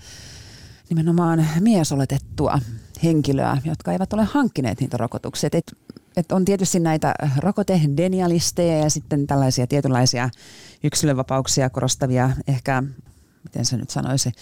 nimenomaan 0.90 1.47
miesoletettua 1.61 2.59
henkilöä, 3.02 3.57
jotka 3.64 3.92
eivät 3.92 4.12
ole 4.12 4.25
hankkineet 4.25 4.80
niitä 4.80 4.97
rokotuksia. 4.97 5.50
Et, 5.52 5.76
et 6.18 6.32
on 6.32 6.44
tietysti 6.44 6.80
näitä 6.80 7.14
rokotedenialisteja 7.37 8.78
ja 8.78 8.90
sitten 8.90 9.26
tällaisia 9.26 9.66
tietynlaisia 9.66 10.30
yksilönvapauksia 10.84 11.70
korostavia, 11.70 12.30
ehkä, 12.48 12.82
miten 13.44 13.64
se 13.64 13.76
nyt 13.76 13.90
sanoisi, 13.90 14.32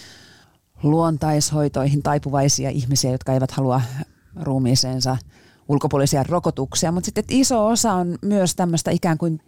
luontaishoitoihin 0.83 2.03
taipuvaisia 2.03 2.71
ihmisiä, 2.71 3.11
jotka 3.11 3.33
eivät 3.33 3.51
halua 3.51 3.81
ruumiiseensa 4.43 5.17
ulkopuolisia 5.69 6.23
rokotuksia, 6.23 6.93
mutta 6.93 7.05
sitten 7.05 7.25
iso 7.29 7.67
osa 7.67 7.93
on 7.93 8.19
myös 8.23 8.55
tämmöistä 8.55 8.91
ikään 8.91 9.19
kuin 9.19 9.41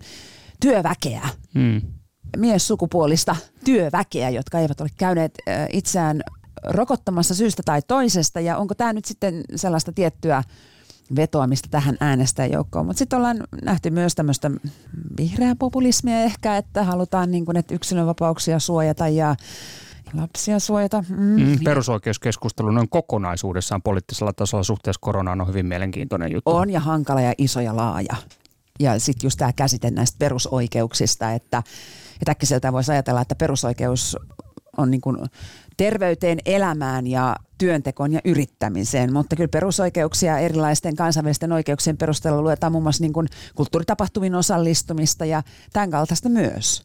työväkeä, 0.60 1.28
mm. 1.54 1.82
miessukupuolista 2.36 3.36
työväkeä, 3.64 4.30
jotka 4.30 4.58
eivät 4.58 4.80
ole 4.80 4.90
käyneet 4.96 5.38
itseään 5.72 6.22
rokottamassa 6.64 7.34
syystä 7.34 7.62
tai 7.64 7.82
toisesta. 7.88 8.40
Ja 8.40 8.56
onko 8.56 8.74
tämä 8.74 8.92
nyt 8.92 9.04
sitten 9.04 9.44
sellaista 9.54 9.92
tiettyä 9.92 10.42
vetoamista 11.16 11.68
tähän 11.70 11.96
äänestäjäjoukkoon. 12.00 12.86
Mutta 12.86 12.98
sitten 12.98 13.16
ollaan 13.16 13.36
nähty 13.62 13.90
myös 13.90 14.14
tämmöistä 14.14 14.50
vihreää 15.18 15.54
populismia 15.58 16.20
ehkä, 16.20 16.56
että 16.56 16.84
halutaan 16.84 17.30
niin 17.30 17.44
kuin, 17.44 17.56
että 17.56 17.74
yksilönvapauksia 17.74 18.58
suojata 18.58 19.08
ja 19.08 19.36
lapsia 20.14 20.58
suojata. 20.58 21.04
Mm. 21.08 21.16
Mm, 21.16 21.58
perusoikeuskeskustelu 21.64 22.70
noin 22.70 22.88
kokonaisuudessaan 22.88 23.82
poliittisella 23.82 24.32
tasolla 24.32 24.64
suhteessa 24.64 25.00
koronaan 25.00 25.40
on 25.40 25.48
hyvin 25.48 25.66
mielenkiintoinen 25.66 26.32
juttu. 26.32 26.50
On 26.50 26.70
ja 26.70 26.80
hankala 26.80 27.20
ja 27.20 27.32
iso 27.38 27.60
ja 27.60 27.76
laaja. 27.76 28.16
Ja 28.80 29.00
sitten 29.00 29.26
just 29.26 29.38
tämä 29.38 29.52
käsite 29.52 29.90
näistä 29.90 30.16
perusoikeuksista, 30.18 31.32
että, 31.32 31.62
että 32.20 32.30
äkkiseltä 32.30 32.72
voisi 32.72 32.92
ajatella, 32.92 33.20
että 33.20 33.34
perusoikeus 33.34 34.16
on 34.76 34.90
niin 34.90 35.00
kuin 35.00 35.16
terveyteen, 35.78 36.38
elämään 36.44 37.06
ja 37.06 37.36
työntekoon 37.58 38.12
ja 38.12 38.20
yrittämiseen, 38.24 39.12
mutta 39.12 39.36
kyllä 39.36 39.48
perusoikeuksia 39.48 40.38
erilaisten 40.38 40.96
kansainvälisten 40.96 41.52
oikeuksien 41.52 41.96
perusteella 41.96 42.42
luetaan 42.42 42.72
muun 42.72 42.82
muassa 42.82 43.04
niin 43.04 43.12
kuin 43.12 43.28
osallistumista 44.38 45.24
ja 45.24 45.42
tämän 45.72 45.90
kaltaista 45.90 46.28
myös. 46.28 46.82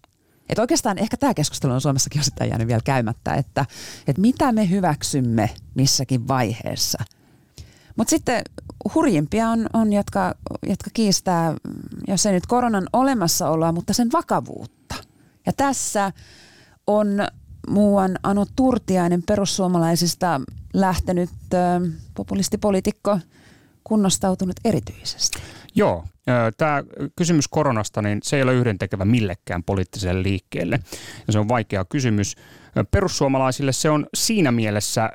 Et 0.50 0.60
oikeastaan 0.60 0.98
ehkä 0.98 1.18
tämä 1.18 1.34
keskustelu 1.34 1.74
on 1.74 1.82
Suomessakin 1.82 2.22
osittain 2.22 2.50
jäänyt 2.50 2.68
vielä 2.68 2.82
käymättä, 2.86 3.34
että, 3.34 3.66
että 4.08 4.22
mitä 4.22 4.52
me 4.52 4.70
hyväksymme 4.70 5.50
missäkin 5.76 6.28
vaiheessa. 6.28 7.04
Mutta 7.96 8.10
sitten 8.10 8.42
hurjimpia 8.96 9.50
on, 9.50 9.68
on 9.74 9.94
jotka, 9.94 10.36
jotka 10.64 10.90
kiistää, 10.94 11.56
jos 12.08 12.26
ei 12.26 12.34
nyt 12.34 12.46
koronan 12.46 12.88
olemassaoloa, 12.94 13.72
mutta 13.72 13.94
sen 13.94 14.12
vakavuutta. 14.14 14.96
Ja 15.46 15.54
tässä 15.54 16.12
on 16.88 17.08
muuan 17.68 18.20
Ano 18.24 18.46
Turtiainen 18.56 19.24
perussuomalaisista 19.28 20.42
lähtenyt 20.74 21.30
populistipoliitikko 22.16 23.20
kunnostautunut 23.84 24.56
erityisesti. 24.66 25.40
Joo, 25.76 26.04
tämä 26.58 26.84
kysymys 27.16 27.48
koronasta, 27.48 28.02
niin 28.02 28.20
se 28.24 28.36
ei 28.36 28.44
ole 28.44 28.54
yhdentekevä 28.54 29.06
millekään 29.06 29.64
poliittiselle 29.64 30.24
liikkeelle. 30.24 30.80
Ja 31.28 31.34
se 31.34 31.40
on 31.40 31.48
vaikea 31.48 31.86
kysymys. 31.86 32.36
Perussuomalaisille 32.92 33.72
se 33.72 33.90
on 33.90 34.08
siinä 34.14 34.52
mielessä 34.52 35.10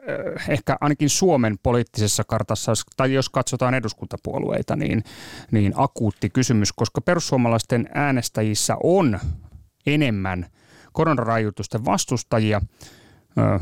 ehkä 0.48 0.76
ainakin 0.80 1.10
Suomen 1.10 1.58
poliittisessa 1.62 2.24
kartassa, 2.24 2.72
tai 2.96 3.12
jos 3.12 3.28
katsotaan 3.28 3.74
eduskuntapuolueita, 3.74 4.76
niin, 4.76 5.04
niin 5.50 5.72
akuutti 5.76 6.30
kysymys, 6.30 6.72
koska 6.72 7.00
perussuomalaisten 7.00 7.88
äänestäjissä 7.94 8.76
on 8.82 9.18
enemmän– 9.86 10.46
koronarajoitusten 10.98 11.84
vastustajia, 11.84 12.60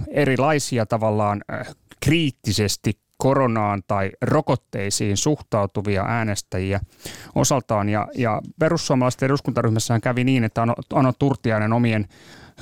erilaisia 0.09 0.87
tavallaan 0.87 1.42
kriittisesti 2.01 2.99
koronaan 3.16 3.83
tai 3.87 4.11
rokotteisiin 4.22 5.16
suhtautuvia 5.16 6.05
äänestäjiä 6.09 6.81
osaltaan. 7.35 7.88
Ja, 7.88 8.09
ja 8.14 8.40
perussuomalaisten 8.59 9.27
eduskuntaryhmässään 9.27 10.01
kävi 10.01 10.25
niin, 10.25 10.44
että 10.44 10.62
Ano, 10.62 10.75
ano 10.92 11.12
Turtiainen 11.18 11.72
omien 11.72 12.09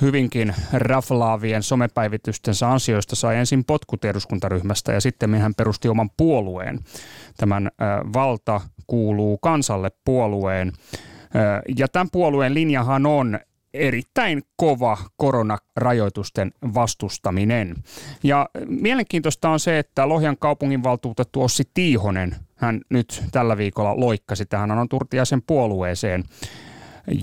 hyvinkin 0.01 0.55
raflaavien 0.73 1.63
somepäivitystensä 1.63 2.71
ansioista 2.71 3.15
sai 3.15 3.37
ensin 3.37 3.65
potkut 3.65 4.05
eduskuntaryhmästä 4.05 4.93
ja 4.93 5.01
sitten 5.01 5.35
hän 5.35 5.55
perusti 5.55 5.89
oman 5.89 6.09
puolueen. 6.17 6.79
Tämän 7.37 7.67
äh, 7.67 8.13
valta 8.13 8.61
kuuluu 8.87 9.37
kansalle 9.37 9.91
puolueen. 10.05 10.71
Ja 11.77 11.87
tämän 11.87 12.09
puolueen 12.11 12.53
linjahan 12.53 13.05
on 13.05 13.39
erittäin 13.75 14.43
kova 14.55 14.97
koronarajoitusten 15.17 16.51
vastustaminen. 16.73 17.75
Ja 18.23 18.49
mielenkiintoista 18.67 19.49
on 19.49 19.59
se, 19.59 19.79
että 19.79 20.09
Lohjan 20.09 20.37
kaupunginvaltuutettu 20.39 21.43
Ossi 21.43 21.63
Tiihonen, 21.73 22.35
hän 22.55 22.81
nyt 22.89 23.23
tällä 23.31 23.57
viikolla 23.57 23.99
loikkasi 23.99 24.45
tähän 24.45 24.71
Anon 24.71 24.89
Turtiaisen 24.89 25.41
puolueeseen. 25.41 26.23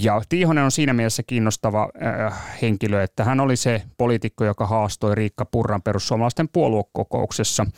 Ja 0.02 0.22
Tiihonen 0.28 0.64
on 0.64 0.70
siinä 0.70 0.92
mielessä 0.92 1.22
kiinnostava 1.22 1.88
äh, 2.24 2.42
henkilö, 2.62 3.02
että 3.02 3.24
hän 3.24 3.40
oli 3.40 3.56
se 3.56 3.82
poliitikko, 3.98 4.44
joka 4.44 4.66
haastoi 4.66 5.14
Riikka 5.14 5.44
Purran 5.44 5.82
perussuomalaisten 5.82 6.48
puoluekokouksessa 6.48 7.62
äh, 7.62 7.70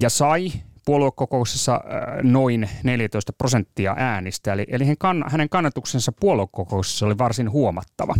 ja 0.00 0.10
sai 0.10 0.52
puoluekokouksessa 0.84 1.74
äh, 1.74 2.22
noin 2.22 2.68
14 2.82 3.32
prosenttia 3.32 3.94
äänistä, 3.98 4.52
eli, 4.52 4.66
eli 4.68 4.84
hänen 5.26 5.48
kannatuksensa 5.48 6.12
puoluekokouksessa 6.20 7.06
oli 7.06 7.18
varsin 7.18 7.50
huomattava. 7.50 8.14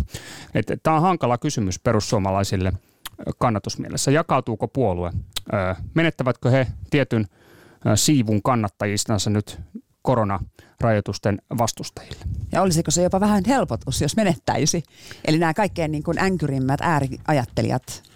Tämä 0.83 0.95
on 0.95 1.01
hankala 1.01 1.37
kysymys 1.37 1.79
perussuomalaisille 1.79 2.69
äh, 2.69 3.33
kannatusmielessä. 3.39 4.11
Jakautuuko 4.11 4.67
puolue? 4.67 5.11
Äh, 5.53 5.77
menettävätkö 5.93 6.49
he 6.49 6.67
tietyn 6.89 7.25
siivun 7.95 8.43
kannattajistansa 8.43 9.29
nyt 9.29 9.59
koronarajoitusten 10.01 11.41
vastustajille. 11.57 12.25
Ja 12.51 12.61
olisiko 12.61 12.91
se 12.91 13.03
jopa 13.03 13.19
vähän 13.19 13.43
helpotus, 13.47 14.01
jos 14.01 14.15
menettäisi? 14.15 14.83
Eli 15.25 15.37
nämä 15.37 15.53
kaikkein 15.53 15.91
niin 15.91 16.03
kuin 16.03 16.19
änkyrimmät 16.19 16.81
ääriajattelijat 16.81 18.12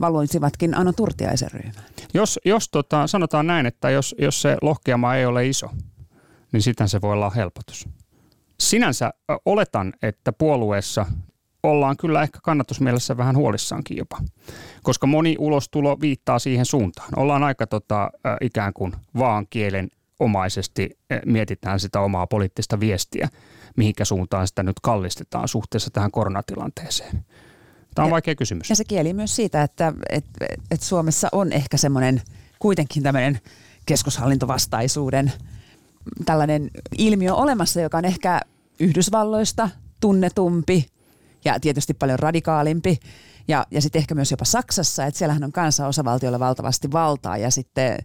valuisivatkin 0.00 0.74
Ano 0.74 0.92
Turtiaisen 0.92 1.50
ryhmään. 1.52 1.86
Jos, 2.14 2.38
jos 2.44 2.68
tota, 2.68 3.06
sanotaan 3.06 3.46
näin, 3.46 3.66
että 3.66 3.90
jos, 3.90 4.14
jos 4.18 4.42
se 4.42 4.56
lohkeama 4.62 5.14
ei 5.14 5.26
ole 5.26 5.46
iso, 5.46 5.70
niin 6.52 6.62
sitten 6.62 6.88
se 6.88 7.00
voi 7.00 7.12
olla 7.12 7.30
helpotus. 7.30 7.88
Sinänsä 8.60 9.10
oletan, 9.44 9.92
että 10.02 10.32
puolueessa 10.32 11.06
ollaan 11.62 11.96
kyllä 11.96 12.22
ehkä 12.22 12.38
kannatusmielessä 12.42 13.16
vähän 13.16 13.36
huolissaankin 13.36 13.96
jopa, 13.96 14.18
koska 14.82 15.06
moni 15.06 15.36
ulostulo 15.38 16.00
viittaa 16.00 16.38
siihen 16.38 16.66
suuntaan. 16.66 17.08
Ollaan 17.16 17.42
aika 17.42 17.66
tota, 17.66 18.10
ikään 18.40 18.72
kuin 18.72 18.92
vaan 19.18 19.46
kielen 19.50 19.88
omaisesti 20.20 20.98
mietitään 21.26 21.80
sitä 21.80 22.00
omaa 22.00 22.26
poliittista 22.26 22.80
viestiä, 22.80 23.28
mihinkä 23.76 24.04
suuntaan 24.04 24.46
sitä 24.46 24.62
nyt 24.62 24.80
kallistetaan 24.82 25.48
suhteessa 25.48 25.90
tähän 25.90 26.10
koronatilanteeseen. 26.10 27.24
Tämä 27.94 28.04
on 28.04 28.08
ja, 28.08 28.12
vaikea 28.12 28.34
kysymys. 28.34 28.70
Ja 28.70 28.76
se 28.76 28.84
kieli 28.84 29.12
myös 29.12 29.36
siitä, 29.36 29.62
että 29.62 29.92
et, 30.10 30.24
et 30.70 30.82
Suomessa 30.82 31.28
on 31.32 31.52
ehkä 31.52 31.76
semmoinen 31.76 32.22
kuitenkin 32.58 33.02
tämmöinen 33.02 33.40
keskushallintovastaisuuden 33.86 35.32
tällainen 36.24 36.70
ilmiö 36.98 37.34
olemassa, 37.34 37.80
joka 37.80 37.98
on 37.98 38.04
ehkä 38.04 38.40
Yhdysvalloista 38.80 39.68
tunnetumpi 40.00 40.86
ja 41.44 41.60
tietysti 41.60 41.94
paljon 41.94 42.18
radikaalimpi. 42.18 43.00
Ja, 43.48 43.66
ja 43.70 43.82
sitten 43.82 43.98
ehkä 44.00 44.14
myös 44.14 44.30
jopa 44.30 44.44
Saksassa, 44.44 45.06
että 45.06 45.18
siellähän 45.18 45.44
on 45.44 45.52
kanssa 45.52 45.86
osavaltiolla 45.86 46.40
valtavasti 46.40 46.92
valtaa 46.92 47.36
ja 47.36 47.50
sitten 47.50 47.92
äh, 47.92 47.98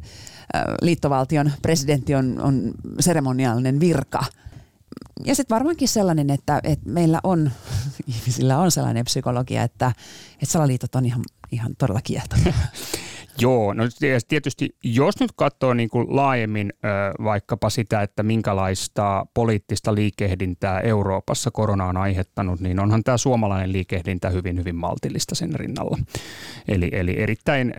liittovaltion 0.81 1.51
presidentti 1.61 2.15
on, 2.15 2.41
on 2.41 2.71
seremoniaalinen 2.99 3.79
virka– 3.79 4.23
ja 5.23 5.35
sitten 5.35 5.55
varmaankin 5.55 5.87
sellainen, 5.87 6.29
että, 6.29 6.59
että 6.63 6.89
meillä 6.89 7.19
on, 7.23 7.51
ihmisillä 8.07 8.57
on 8.57 8.71
sellainen 8.71 9.05
psykologia, 9.05 9.63
että, 9.63 9.91
että 10.33 10.45
salaliitot 10.45 10.95
on 10.95 11.05
ihan, 11.05 11.23
ihan 11.51 11.75
todella 11.75 12.01
kiehtovia. 12.01 12.53
Joo, 13.39 13.73
no 13.73 13.83
tietysti 14.27 14.75
jos 14.83 15.19
nyt 15.19 15.31
katsoo 15.35 15.73
niin 15.73 15.89
kuin 15.89 16.15
laajemmin 16.15 16.73
vaikkapa 17.23 17.69
sitä, 17.69 18.01
että 18.01 18.23
minkälaista 18.23 19.25
poliittista 19.33 19.95
liikehdintää 19.95 20.79
Euroopassa 20.79 21.51
korona 21.51 21.85
on 21.85 21.97
aiheuttanut, 21.97 22.59
niin 22.59 22.79
onhan 22.79 23.03
tämä 23.03 23.17
suomalainen 23.17 23.71
liikehdintä 23.71 24.29
hyvin, 24.29 24.57
hyvin 24.57 24.75
maltillista 24.75 25.35
sen 25.35 25.55
rinnalla. 25.55 25.97
Eli, 26.67 26.89
eli 26.91 27.19
erittäin 27.19 27.73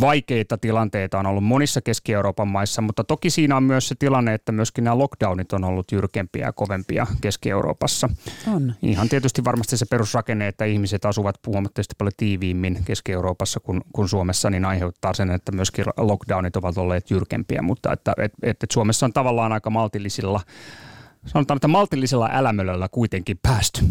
vaikeita 0.00 0.58
tilanteita 0.58 1.18
on 1.18 1.26
ollut 1.26 1.44
monissa 1.44 1.80
Keski-Euroopan 1.80 2.48
maissa, 2.48 2.82
mutta 2.82 3.04
toki 3.04 3.30
siinä 3.30 3.56
on 3.56 3.62
myös 3.62 3.88
se 3.88 3.94
tilanne, 3.98 4.34
että 4.34 4.52
myöskin 4.52 4.84
nämä 4.84 4.98
lockdownit 4.98 5.52
on 5.52 5.64
ollut 5.64 5.92
jyrkempiä 5.92 6.46
ja 6.46 6.52
kovempia 6.52 7.06
Keski-Euroopassa. 7.20 8.10
On. 8.54 8.74
Ihan 8.82 9.08
tietysti 9.08 9.44
varmasti 9.44 9.76
se 9.76 9.86
perusrakenne, 9.90 10.48
että 10.48 10.64
ihmiset 10.64 11.04
asuvat 11.04 11.36
huomattavasti 11.46 11.94
paljon 11.98 12.12
tiiviimmin 12.16 12.78
Keski-Euroopassa 12.84 13.60
kuin, 13.60 13.80
kuin 13.92 14.08
Suomessa, 14.08 14.50
niin 14.50 14.64
aiheuttaa 14.64 15.14
sen, 15.14 15.30
että 15.30 15.52
myöskin 15.52 15.84
lockdownit 15.96 16.56
ovat 16.56 16.78
olleet 16.78 17.10
jyrkempiä, 17.10 17.62
mutta 17.62 17.92
että, 17.92 18.12
että, 18.18 18.38
että 18.42 18.66
Suomessa 18.72 19.06
on 19.06 19.12
tavallaan 19.12 19.52
aika 19.52 19.70
maltillisilla 19.70 20.40
sanotaan, 21.26 21.56
että 21.56 21.68
maltillisella 21.68 22.28
älämölöllä 22.32 22.88
kuitenkin 22.88 23.38
päästy, 23.42 23.84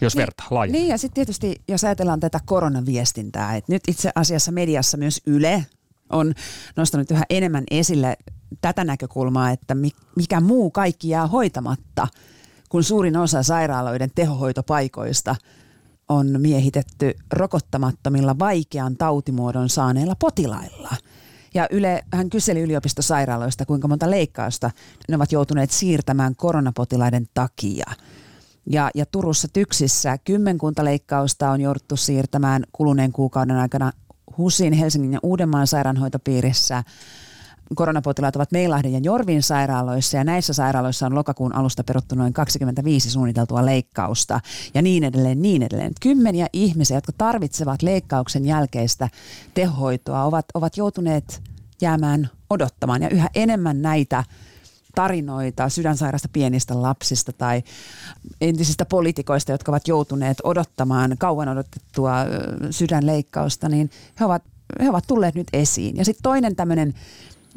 jos 0.00 0.14
niin, 0.14 0.20
vertaa 0.20 0.46
laajemmin. 0.50 0.80
Niin 0.80 0.88
ja 0.88 0.98
sitten 0.98 1.14
tietysti, 1.14 1.62
jos 1.68 1.84
ajatellaan 1.84 2.20
tätä 2.20 2.40
koronaviestintää, 2.44 3.56
että 3.56 3.72
nyt 3.72 3.82
itse 3.88 4.10
asiassa 4.14 4.52
mediassa 4.52 4.96
myös 4.96 5.20
Yle 5.26 5.66
on 6.10 6.34
nostanut 6.76 7.10
yhä 7.10 7.24
enemmän 7.30 7.64
esille 7.70 8.16
tätä 8.60 8.84
näkökulmaa, 8.84 9.50
että 9.50 9.76
mikä 10.16 10.40
muu 10.40 10.70
kaikki 10.70 11.08
jää 11.08 11.26
hoitamatta, 11.26 12.08
kun 12.68 12.84
suurin 12.84 13.16
osa 13.16 13.42
sairaaloiden 13.42 14.10
tehohoitopaikoista 14.14 15.36
on 16.08 16.40
miehitetty 16.40 17.14
rokottamattomilla 17.32 18.38
vaikean 18.38 18.96
tautimuodon 18.96 19.68
saaneilla 19.68 20.16
potilailla– 20.16 20.96
ja 21.54 21.66
Yle 21.70 22.04
hän 22.12 22.30
kyseli 22.30 22.60
yliopistosairaaloista, 22.60 23.66
kuinka 23.66 23.88
monta 23.88 24.10
leikkausta 24.10 24.70
ne 25.08 25.16
ovat 25.16 25.32
joutuneet 25.32 25.70
siirtämään 25.70 26.36
koronapotilaiden 26.36 27.26
takia. 27.34 27.92
Ja, 28.66 28.90
ja 28.94 29.06
Turussa 29.06 29.48
Tyksissä 29.52 30.18
kymmenkunta 30.18 30.84
leikkausta 30.84 31.50
on 31.50 31.60
jouduttu 31.60 31.96
siirtämään 31.96 32.64
kuluneen 32.72 33.12
kuukauden 33.12 33.56
aikana 33.56 33.92
HUSin, 34.38 34.72
Helsingin 34.72 35.12
ja 35.12 35.18
Uudenmaan 35.22 35.66
sairaanhoitopiirissä. 35.66 36.84
Koronapotilaat 37.74 38.36
ovat 38.36 38.52
Meilahden 38.52 38.92
ja 38.92 38.98
Jorvin 39.02 39.42
sairaaloissa 39.42 40.16
ja 40.16 40.24
näissä 40.24 40.52
sairaaloissa 40.52 41.06
on 41.06 41.14
lokakuun 41.14 41.54
alusta 41.54 41.84
peruttu 41.84 42.14
noin 42.14 42.32
25 42.32 43.10
suunniteltua 43.10 43.66
leikkausta 43.66 44.40
ja 44.74 44.82
niin 44.82 45.04
edelleen, 45.04 45.42
niin 45.42 45.62
edelleen. 45.62 45.92
Kymmeniä 46.00 46.46
ihmisiä, 46.52 46.96
jotka 46.96 47.12
tarvitsevat 47.18 47.82
leikkauksen 47.82 48.44
jälkeistä 48.44 49.08
tehohoitoa, 49.54 50.24
ovat, 50.24 50.46
ovat 50.54 50.76
joutuneet 50.76 51.42
jäämään 51.80 52.30
odottamaan 52.50 53.02
ja 53.02 53.08
yhä 53.08 53.28
enemmän 53.34 53.82
näitä 53.82 54.24
tarinoita 54.94 55.68
sydänsairaista 55.68 56.28
pienistä 56.32 56.82
lapsista 56.82 57.32
tai 57.32 57.62
entisistä 58.40 58.84
poliitikoista, 58.84 59.52
jotka 59.52 59.72
ovat 59.72 59.88
joutuneet 59.88 60.38
odottamaan 60.44 61.16
kauan 61.18 61.48
odotettua 61.48 62.14
sydänleikkausta, 62.70 63.68
niin 63.68 63.90
he 64.20 64.24
ovat, 64.24 64.42
he 64.82 64.90
ovat 64.90 65.04
tulleet 65.06 65.34
nyt 65.34 65.48
esiin. 65.52 65.96
Ja 65.96 66.04
sitten 66.04 66.22
toinen 66.22 66.56
tämmöinen 66.56 66.94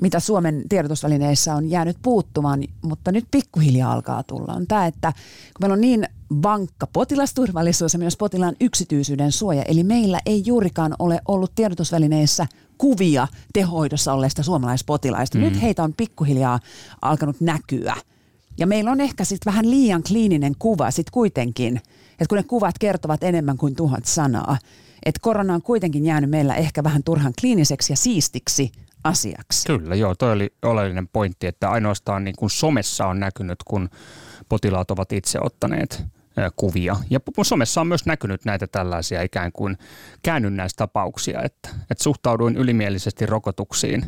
mitä 0.01 0.19
Suomen 0.19 0.63
tiedotusvälineissä 0.69 1.55
on 1.55 1.69
jäänyt 1.69 1.97
puuttumaan, 2.01 2.63
mutta 2.81 3.11
nyt 3.11 3.25
pikkuhiljaa 3.31 3.93
alkaa 3.93 4.23
tulla, 4.23 4.53
on 4.53 4.67
tämä, 4.67 4.85
että 4.85 5.11
kun 5.11 5.61
meillä 5.61 5.73
on 5.73 5.81
niin 5.81 6.07
vankka 6.43 6.87
potilasturvallisuus 6.87 7.93
ja 7.93 7.99
myös 7.99 8.17
potilaan 8.17 8.55
yksityisyyden 8.61 9.31
suoja, 9.31 9.63
eli 9.63 9.83
meillä 9.83 10.19
ei 10.25 10.43
juurikaan 10.45 10.93
ole 10.99 11.19
ollut 11.27 11.51
tiedotusvälineissä 11.55 12.47
kuvia 12.77 13.27
tehoidossa 13.53 14.13
olleista 14.13 14.43
suomalaispotilaista. 14.43 15.37
Mm. 15.37 15.43
Nyt 15.43 15.61
heitä 15.61 15.83
on 15.83 15.93
pikkuhiljaa 15.93 16.59
alkanut 17.01 17.41
näkyä. 17.41 17.95
Ja 18.57 18.67
meillä 18.67 18.91
on 18.91 19.01
ehkä 19.01 19.23
sitten 19.23 19.51
vähän 19.51 19.71
liian 19.71 20.03
kliininen 20.03 20.53
kuva 20.59 20.91
sitten 20.91 21.11
kuitenkin, 21.11 21.77
että 22.11 22.25
kun 22.29 22.37
ne 22.37 22.43
kuvat 22.43 22.77
kertovat 22.79 23.23
enemmän 23.23 23.57
kuin 23.57 23.75
tuhat 23.75 24.05
sanaa, 24.05 24.57
että 25.05 25.19
korona 25.21 25.53
on 25.53 25.61
kuitenkin 25.61 26.05
jäänyt 26.05 26.29
meillä 26.29 26.55
ehkä 26.55 26.83
vähän 26.83 27.03
turhan 27.03 27.33
kliiniseksi 27.39 27.93
ja 27.93 27.97
siistiksi– 27.97 28.71
asiaksi. 29.07 29.67
Kyllä, 29.67 29.95
joo, 29.95 30.15
toi 30.15 30.31
oli 30.31 30.53
oleellinen 30.65 31.07
pointti, 31.07 31.47
että 31.47 31.69
ainoastaan 31.69 32.23
niin 32.23 32.35
kuin 32.35 32.49
somessa 32.49 33.07
on 33.07 33.19
näkynyt, 33.19 33.59
kun 33.65 33.89
potilaat 34.49 34.91
ovat 34.91 35.11
itse 35.11 35.39
ottaneet 35.41 36.03
kuvia. 36.55 36.95
Ja 37.09 37.19
somessa 37.41 37.81
on 37.81 37.87
myös 37.87 38.05
näkynyt 38.05 38.45
näitä 38.45 38.67
tällaisia 38.67 39.21
ikään 39.21 39.51
kuin 39.51 39.77
käännynnäistapauksia, 40.23 41.41
että, 41.41 41.69
että 41.91 42.03
suhtauduin 42.03 42.57
ylimielisesti 42.57 43.25
rokotuksiin 43.25 44.05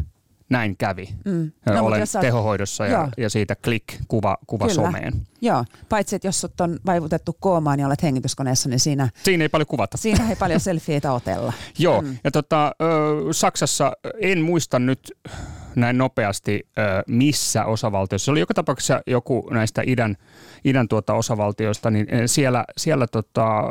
näin 0.49 0.77
kävi. 0.77 1.09
Mm. 1.25 1.51
No, 1.65 1.71
Olen 1.71 1.83
olet, 1.83 2.09
tehohoidossa 2.21 2.85
ja, 2.85 3.09
ja 3.17 3.29
siitä 3.29 3.55
klik 3.55 3.83
kuva, 4.07 4.37
kuva 4.47 4.67
Kyllä. 4.67 4.75
someen. 4.75 5.13
Joo, 5.41 5.65
paitsi 5.89 6.15
että 6.15 6.27
jos 6.27 6.47
on 6.59 6.79
vaivutettu 6.85 7.37
koomaan 7.39 7.79
ja 7.79 7.87
olet 7.87 8.03
hengityskoneessa, 8.03 8.69
niin 8.69 8.79
siinä... 8.79 9.09
Siinä 9.23 9.43
ei 9.43 9.49
paljon 9.49 9.67
kuvata. 9.67 9.97
Siinä 9.97 10.29
ei 10.29 10.35
paljon 10.35 10.59
selfieitä 10.59 11.13
otella. 11.13 11.53
Joo, 11.79 12.01
mm. 12.01 12.17
ja 12.23 12.31
tota, 12.31 12.71
Saksassa 13.31 13.91
en 14.21 14.41
muista 14.41 14.79
nyt 14.79 15.11
näin 15.75 15.97
nopeasti, 15.97 16.67
missä 17.07 17.65
osavaltiossa. 17.65 18.25
Se 18.25 18.31
oli 18.31 18.39
joka 18.39 18.53
tapauksessa 18.53 19.01
joku 19.07 19.49
näistä 19.51 19.81
idän, 19.85 20.15
idän 20.63 20.87
tuota 20.87 21.13
osavaltioista, 21.13 21.91
niin 21.91 22.07
siellä, 22.25 22.65
siellä 22.77 23.07
tota, 23.07 23.63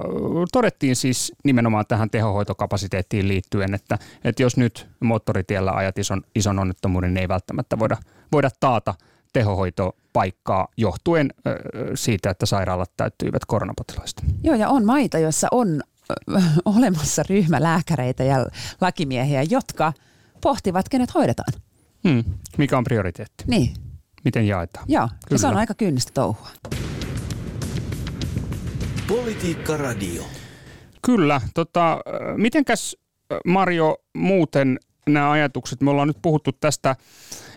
todettiin 0.52 0.96
siis 0.96 1.32
nimenomaan 1.44 1.84
tähän 1.88 2.10
tehohoitokapasiteettiin 2.10 3.28
liittyen, 3.28 3.74
että, 3.74 3.98
että 4.24 4.42
jos 4.42 4.56
nyt 4.56 4.88
moottoritiellä 5.00 5.72
ajat 5.72 5.98
ison, 5.98 6.22
ison 6.34 6.58
onnettomuuden, 6.58 7.14
niin 7.14 7.20
ei 7.20 7.28
välttämättä 7.28 7.78
voida, 7.78 7.96
voida 8.32 8.50
taata 8.60 8.94
tehohoitopaikkaa 9.32 10.68
johtuen 10.76 11.34
siitä, 11.94 12.30
että 12.30 12.46
sairaalat 12.46 12.90
täyttyivät 12.96 13.44
koronapotilaista. 13.44 14.22
Joo, 14.44 14.54
ja 14.54 14.68
on 14.68 14.84
maita, 14.84 15.18
joissa 15.18 15.48
on 15.50 15.80
olemassa 16.64 17.22
ryhmä 17.28 17.62
lääkäreitä 17.62 18.24
ja 18.24 18.46
lakimiehiä, 18.80 19.42
jotka 19.42 19.92
pohtivat, 20.42 20.88
kenet 20.88 21.14
hoidetaan. 21.14 21.52
Hmm. 22.08 22.24
Mikä 22.58 22.78
on 22.78 22.84
prioriteetti? 22.84 23.44
Niin. 23.46 23.74
Miten 24.24 24.46
jaetaan? 24.46 24.84
Joo, 24.88 25.08
Kyllä. 25.08 25.18
ja 25.30 25.38
se 25.38 25.46
on 25.46 25.56
aika 25.56 25.74
kyynistä 25.74 26.12
touhua. 26.14 26.48
Politiikka 29.08 29.76
Radio. 29.76 30.22
Kyllä. 31.02 31.40
Tota, 31.54 32.00
mitenkäs 32.36 32.96
Mario 33.44 33.96
muuten 34.14 34.78
nämä 35.08 35.30
ajatukset, 35.30 35.80
me 35.80 35.90
ollaan 35.90 36.08
nyt 36.08 36.18
puhuttu 36.22 36.52
tästä, 36.52 36.96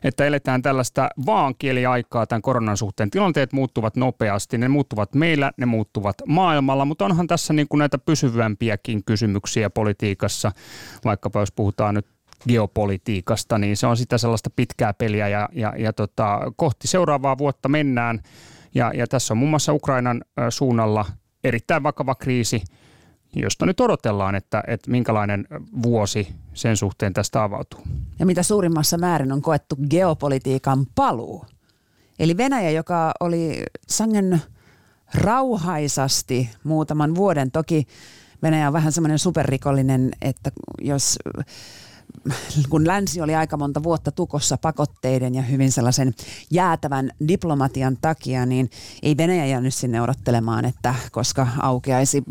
että 0.03 0.25
eletään 0.25 0.61
tällaista 0.61 1.09
vaankieliaikaa 1.25 2.27
tämän 2.27 2.41
koronan 2.41 2.77
suhteen. 2.77 3.09
Tilanteet 3.09 3.53
muuttuvat 3.53 3.95
nopeasti, 3.95 4.57
ne 4.57 4.67
muuttuvat 4.67 5.15
meillä, 5.15 5.51
ne 5.57 5.65
muuttuvat 5.65 6.15
maailmalla, 6.27 6.85
mutta 6.85 7.05
onhan 7.05 7.27
tässä 7.27 7.53
niin 7.53 7.67
kuin 7.67 7.79
näitä 7.79 7.97
pysyvämpiäkin 7.97 9.03
kysymyksiä 9.03 9.69
politiikassa, 9.69 10.51
vaikkapa 11.05 11.39
jos 11.39 11.51
puhutaan 11.51 11.95
nyt 11.95 12.07
geopolitiikasta, 12.47 13.57
niin 13.57 13.77
se 13.77 13.87
on 13.87 13.97
sitä 13.97 14.17
sellaista 14.17 14.49
pitkää 14.55 14.93
peliä 14.93 15.27
ja, 15.27 15.49
ja, 15.53 15.73
ja 15.77 15.93
tota, 15.93 16.39
kohti 16.55 16.87
seuraavaa 16.87 17.37
vuotta 17.37 17.69
mennään. 17.69 18.19
Ja, 18.75 18.91
ja 18.95 19.07
tässä 19.07 19.33
on 19.33 19.37
muun 19.37 19.49
muassa 19.49 19.73
Ukrainan 19.73 20.21
suunnalla 20.49 21.05
erittäin 21.43 21.83
vakava 21.83 22.15
kriisi, 22.15 22.63
josta 23.35 23.65
nyt 23.65 23.79
odotellaan, 23.79 24.35
että, 24.35 24.63
että 24.67 24.91
minkälainen 24.91 25.47
vuosi 25.83 26.27
sen 26.53 26.77
suhteen 26.77 27.13
tästä 27.13 27.43
avautuu. 27.43 27.81
Ja 28.19 28.25
mitä 28.25 28.43
suurimmassa 28.43 28.97
määrin 28.97 29.31
on 29.31 29.41
koettu 29.41 29.75
geopolitiikan 29.89 30.85
paluu. 30.95 31.45
Eli 32.19 32.37
Venäjä, 32.37 32.71
joka 32.71 33.11
oli 33.19 33.63
sangen 33.87 34.41
rauhaisasti 35.13 36.49
muutaman 36.63 37.15
vuoden, 37.15 37.51
toki 37.51 37.87
Venäjä 38.43 38.67
on 38.67 38.73
vähän 38.73 38.91
semmoinen 38.91 39.19
superrikollinen, 39.19 40.11
että 40.21 40.51
jos 40.81 41.19
kun 42.69 42.87
länsi 42.87 43.21
oli 43.21 43.35
aika 43.35 43.57
monta 43.57 43.83
vuotta 43.83 44.11
tukossa 44.11 44.57
pakotteiden 44.57 45.35
ja 45.35 45.41
hyvin 45.41 45.71
sellaisen 45.71 46.13
jäätävän 46.51 47.11
diplomatian 47.27 47.97
takia, 48.01 48.45
niin 48.45 48.69
ei 49.03 49.17
Venäjä 49.17 49.45
jäänyt 49.45 49.73
sinne 49.73 50.01
odottelemaan, 50.01 50.65
että 50.65 50.95
koska 51.11 51.47
aukeaisi 51.59 52.23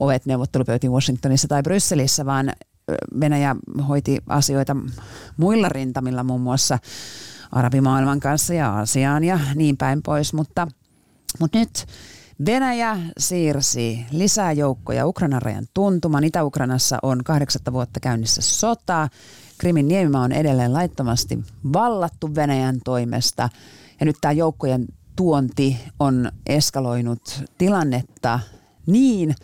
ovet 0.00 0.26
neuvottelupöytiin 0.26 0.92
Washingtonissa 0.92 1.48
tai 1.48 1.62
Brysselissä, 1.62 2.26
vaan 2.26 2.52
Venäjä 3.20 3.56
hoiti 3.88 4.18
asioita 4.28 4.76
muilla 5.36 5.68
rintamilla, 5.68 6.24
muun 6.24 6.40
muassa 6.40 6.78
arabimaailman 7.52 8.20
kanssa 8.20 8.54
ja 8.54 8.72
Aasiaan 8.72 9.24
ja 9.24 9.38
niin 9.54 9.76
päin 9.76 10.02
pois, 10.02 10.32
mutta, 10.32 10.68
mutta 11.40 11.58
nyt 11.58 11.86
Venäjä 12.44 12.98
siirsi 13.18 14.06
lisää 14.10 14.52
joukkoja 14.52 15.06
Ukrainan 15.06 15.42
rajan 15.42 15.66
tuntumaan. 15.74 16.24
Itä-Ukrainassa 16.24 16.98
on 17.02 17.24
kahdeksatta 17.24 17.72
vuotta 17.72 18.00
käynnissä 18.00 18.42
sota. 18.42 19.08
Krimin 19.58 19.88
niemimaa 19.88 20.22
on 20.22 20.32
edelleen 20.32 20.72
laittomasti 20.72 21.38
vallattu 21.72 22.34
Venäjän 22.34 22.80
toimesta. 22.84 23.48
Ja 24.00 24.06
nyt 24.06 24.16
tämä 24.20 24.32
joukkojen 24.32 24.86
tuonti 25.16 25.78
on 26.00 26.32
eskaloinut 26.46 27.44
tilannetta 27.58 28.40
niin, 28.86 29.34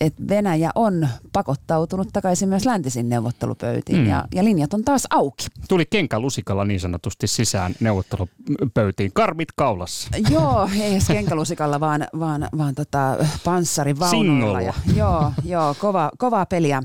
että 0.00 0.22
Venäjä 0.28 0.70
on 0.74 1.08
pakottautunut 1.32 2.08
takaisin 2.12 2.48
myös 2.48 2.66
läntisiin 2.66 3.08
neuvottelupöytiin 3.08 3.98
mm. 3.98 4.06
ja, 4.06 4.24
ja 4.34 4.44
linjat 4.44 4.74
on 4.74 4.84
taas 4.84 5.06
auki. 5.10 5.46
Tuli 5.68 5.86
kenkä 5.90 6.20
lusikalla 6.20 6.64
niin 6.64 6.80
sanotusti 6.80 7.26
sisään 7.26 7.74
neuvottelupöytiin. 7.80 9.12
Karmit 9.12 9.48
kaulassa. 9.56 10.10
Joo, 10.30 10.68
ei 10.82 10.92
edes 10.92 11.06
kenkälusikalla, 11.06 11.80
vaan, 11.80 12.06
vaan, 12.18 12.48
vaan 12.58 12.74
tota, 12.74 13.16
panssarivaunuilla. 13.44 14.60
Ja, 14.60 14.74
joo, 14.96 15.32
joo 15.44 15.74
kova, 15.80 16.10
kovaa 16.18 16.46
peliä 16.46 16.82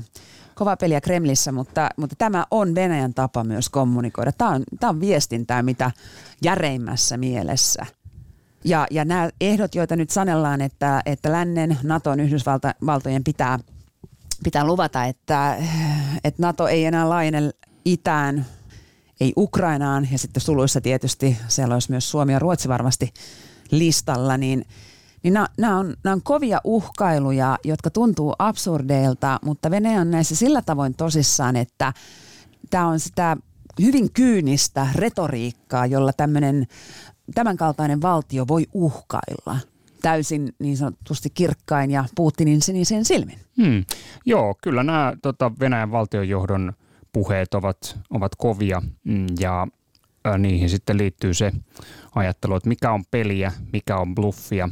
kova 0.54 0.76
peliä 0.76 1.00
Kremlissä, 1.00 1.52
mutta, 1.52 1.88
mutta 1.96 2.16
tämä 2.18 2.46
on 2.50 2.74
Venäjän 2.74 3.14
tapa 3.14 3.44
myös 3.44 3.68
kommunikoida. 3.68 4.32
Tämä 4.32 4.50
on, 4.50 4.62
tämä 4.80 4.90
on 4.90 5.00
viestintää 5.00 5.62
mitä 5.62 5.90
järeimmässä 6.42 7.16
mielessä. 7.16 7.86
Ja, 8.64 8.86
ja 8.90 9.04
nämä 9.04 9.30
ehdot, 9.40 9.74
joita 9.74 9.96
nyt 9.96 10.10
sanellaan, 10.10 10.60
että, 10.60 11.02
että 11.06 11.32
lännen, 11.32 11.78
Naton, 11.82 12.20
Yhdysvaltojen 12.20 13.24
pitää, 13.24 13.58
pitää 14.44 14.64
luvata, 14.64 15.04
että, 15.04 15.56
että 16.24 16.42
Nato 16.42 16.68
ei 16.68 16.84
enää 16.84 17.08
laajene 17.08 17.50
itään, 17.84 18.46
ei 19.20 19.32
Ukrainaan, 19.36 20.08
ja 20.12 20.18
sitten 20.18 20.40
suluissa 20.40 20.80
tietysti 20.80 21.36
siellä 21.48 21.74
olisi 21.74 21.90
myös 21.90 22.10
Suomi 22.10 22.32
ja 22.32 22.38
Ruotsi 22.38 22.68
varmasti 22.68 23.14
listalla, 23.70 24.36
niin, 24.36 24.64
niin 25.22 25.34
nämä, 25.58 25.78
on, 25.78 25.96
nämä 26.04 26.14
on 26.14 26.22
kovia 26.22 26.60
uhkailuja, 26.64 27.58
jotka 27.64 27.90
tuntuu 27.90 28.34
absurdeilta, 28.38 29.38
mutta 29.44 29.70
Venäjä 29.70 30.00
on 30.00 30.10
näissä 30.10 30.36
sillä 30.36 30.62
tavoin 30.62 30.94
tosissaan, 30.94 31.56
että 31.56 31.92
tämä 32.70 32.86
on 32.86 33.00
sitä 33.00 33.36
hyvin 33.80 34.12
kyynistä 34.12 34.88
retoriikkaa, 34.94 35.86
jolla 35.86 36.12
tämmöinen 36.12 36.66
tämänkaltainen 37.34 38.02
valtio 38.02 38.44
voi 38.48 38.66
uhkailla 38.72 39.56
täysin 40.02 40.54
niin 40.58 40.76
sanotusti 40.76 41.30
kirkkain 41.30 41.90
ja 41.90 42.04
Putinin 42.14 42.62
sinisen 42.62 43.04
silmin. 43.04 43.38
Hmm. 43.56 43.84
Joo, 44.26 44.54
kyllä 44.62 44.82
nämä 44.82 45.12
tota, 45.22 45.52
Venäjän 45.60 45.90
valtionjohdon 45.90 46.72
puheet 47.12 47.54
ovat, 47.54 47.98
ovat 48.10 48.34
kovia 48.34 48.82
mm, 49.04 49.26
ja 49.40 49.66
niihin 50.38 50.68
sitten 50.70 50.98
liittyy 50.98 51.34
se 51.34 51.52
ajattelu, 52.14 52.56
että 52.56 52.68
mikä 52.68 52.92
on 52.92 53.04
peliä, 53.10 53.52
mikä 53.72 53.96
on 53.96 54.14
bluffia, 54.14 54.68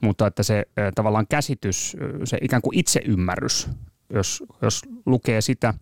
mutta 0.00 0.26
että 0.26 0.42
se 0.42 0.64
tavallaan 0.94 1.26
käsitys, 1.28 1.96
se 2.24 2.38
ikään 2.42 2.62
kuin 2.62 2.78
itseymmärrys, 2.78 3.68
jos, 4.10 4.42
jos 4.62 4.82
lukee 5.06 5.40
sitä, 5.40 5.74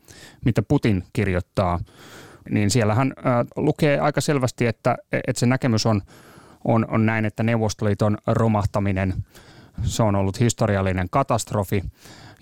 mitä 0.44 0.62
Putin 0.62 1.04
kirjoittaa 1.12 1.80
niin 2.50 2.70
siellähän 2.70 3.12
äh, 3.18 3.46
lukee 3.56 3.98
aika 3.98 4.20
selvästi, 4.20 4.66
että, 4.66 4.96
että 5.12 5.40
se 5.40 5.46
näkemys 5.46 5.86
on, 5.86 6.02
on, 6.64 6.86
on 6.90 7.06
näin, 7.06 7.24
että 7.24 7.42
Neuvostoliiton 7.42 8.18
romahtaminen, 8.26 9.14
se 9.82 10.02
on 10.02 10.14
ollut 10.14 10.40
historiallinen 10.40 11.06
katastrofi 11.10 11.82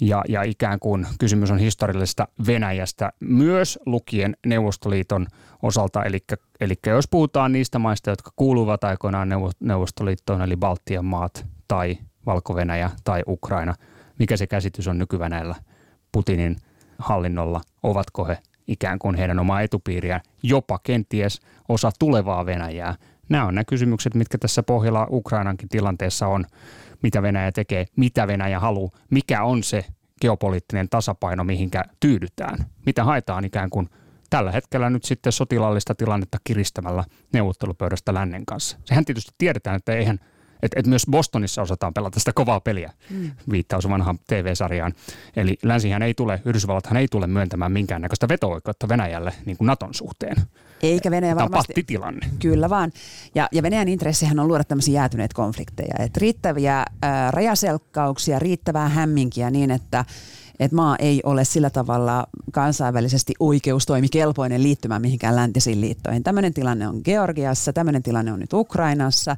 ja, 0.00 0.22
ja 0.28 0.42
ikään 0.42 0.80
kuin 0.80 1.06
kysymys 1.18 1.50
on 1.50 1.58
historiallisesta 1.58 2.28
Venäjästä 2.46 3.12
myös 3.20 3.78
lukien 3.86 4.36
Neuvostoliiton 4.46 5.26
osalta. 5.62 6.04
Eli, 6.04 6.18
eli 6.60 6.74
jos 6.86 7.08
puhutaan 7.08 7.52
niistä 7.52 7.78
maista, 7.78 8.10
jotka 8.10 8.30
kuuluvat 8.36 8.84
aikoinaan 8.84 9.28
Neuvostoliittoon, 9.60 10.42
eli 10.42 10.56
Baltian 10.56 11.04
maat 11.04 11.46
tai 11.68 11.98
Valko-Venäjä 12.26 12.90
tai 13.04 13.22
Ukraina, 13.28 13.74
mikä 14.18 14.36
se 14.36 14.46
käsitys 14.46 14.88
on 14.88 14.98
nykyvänäillä 14.98 15.54
Putinin 16.12 16.56
hallinnolla, 16.98 17.60
ovatko 17.82 18.24
he 18.24 18.38
ikään 18.70 18.98
kuin 18.98 19.16
heidän 19.16 19.38
omaa 19.38 19.60
etupiiriä, 19.60 20.20
jopa 20.42 20.78
kenties 20.82 21.40
osa 21.68 21.90
tulevaa 21.98 22.46
Venäjää. 22.46 22.94
Nämä 23.28 23.44
on 23.44 23.54
nämä 23.54 23.64
kysymykset, 23.64 24.14
mitkä 24.14 24.38
tässä 24.38 24.62
pohjalla 24.62 25.06
Ukrainankin 25.10 25.68
tilanteessa 25.68 26.26
on, 26.26 26.44
mitä 27.02 27.22
Venäjä 27.22 27.52
tekee, 27.52 27.86
mitä 27.96 28.26
Venäjä 28.26 28.60
haluaa, 28.60 28.90
mikä 29.10 29.42
on 29.42 29.62
se 29.62 29.84
geopoliittinen 30.20 30.88
tasapaino, 30.88 31.44
mihinkä 31.44 31.84
tyydytään, 32.00 32.66
mitä 32.86 33.04
haetaan 33.04 33.44
ikään 33.44 33.70
kuin 33.70 33.88
tällä 34.30 34.52
hetkellä 34.52 34.90
nyt 34.90 35.04
sitten 35.04 35.32
sotilaallista 35.32 35.94
tilannetta 35.94 36.38
kiristämällä 36.44 37.04
neuvottelupöydästä 37.32 38.14
lännen 38.14 38.46
kanssa. 38.46 38.78
Sehän 38.84 39.04
tietysti 39.04 39.32
tiedetään, 39.38 39.76
että 39.76 39.92
eihän– 39.92 40.18
että 40.62 40.80
et 40.80 40.86
myös 40.86 41.06
Bostonissa 41.10 41.62
osataan 41.62 41.94
pelata 41.94 42.18
sitä 42.18 42.32
kovaa 42.32 42.60
peliä, 42.60 42.92
mm. 43.10 43.30
viittaus 43.50 43.88
vanhaan 43.88 44.18
TV-sarjaan. 44.26 44.94
Eli 45.36 45.58
länsihän 45.62 46.02
ei 46.02 46.14
tule, 46.14 46.42
Yhdysvallathan 46.44 46.96
ei 46.96 47.08
tule 47.08 47.26
myöntämään 47.26 47.72
minkäännäköistä 47.72 48.28
veto-oikeutta 48.28 48.88
Venäjälle 48.88 49.32
niin 49.46 49.56
kuin 49.56 49.66
Naton 49.66 49.94
suhteen. 49.94 50.36
Eikä 50.82 51.10
Venäjä 51.10 51.34
Tämä 51.34 51.44
varmasti. 51.44 51.72
pattitilanne. 51.72 52.26
Kyllä 52.38 52.70
vaan. 52.70 52.92
Ja, 53.34 53.48
ja 53.52 53.62
Venäjän 53.62 53.88
intressihän 53.88 54.38
on 54.38 54.48
luoda 54.48 54.64
tämmöisiä 54.64 54.94
jäätyneitä 54.94 55.34
konflikteja. 55.34 55.94
Että 55.98 56.20
riittäviä 56.20 56.84
ää, 57.02 57.30
rajaselkkauksia, 57.30 58.38
riittävää 58.38 58.88
hämminkiä 58.88 59.50
niin, 59.50 59.70
että 59.70 60.04
että 60.60 60.76
maa 60.76 60.96
ei 60.98 61.20
ole 61.24 61.44
sillä 61.44 61.70
tavalla 61.70 62.26
kansainvälisesti 62.52 63.34
oikeustoimikelpoinen 63.40 64.62
liittymään 64.62 65.02
mihinkään 65.02 65.36
läntisiin 65.36 65.80
liittoihin. 65.80 66.22
Tämmöinen 66.22 66.54
tilanne 66.54 66.88
on 66.88 67.00
Georgiassa, 67.04 67.72
tämmöinen 67.72 68.02
tilanne 68.02 68.32
on 68.32 68.40
nyt 68.40 68.52
Ukrainassa, 68.52 69.36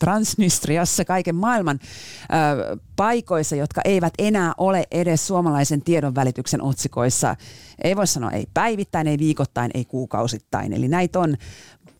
Transnistriassa, 0.00 1.04
kaiken 1.04 1.34
maailman 1.34 1.80
ö, 1.82 2.76
paikoissa, 2.96 3.56
jotka 3.56 3.80
eivät 3.84 4.14
enää 4.18 4.52
ole 4.58 4.84
edes 4.90 5.26
suomalaisen 5.26 5.82
tiedon 5.82 6.14
välityksen 6.14 6.62
otsikoissa. 6.62 7.36
Ei 7.84 7.96
voi 7.96 8.06
sanoa 8.06 8.30
ei 8.30 8.46
päivittäin, 8.54 9.06
ei 9.06 9.18
viikoittain, 9.18 9.70
ei 9.74 9.84
kuukausittain. 9.84 10.72
Eli 10.72 10.88
näitä 10.88 11.18
on 11.18 11.36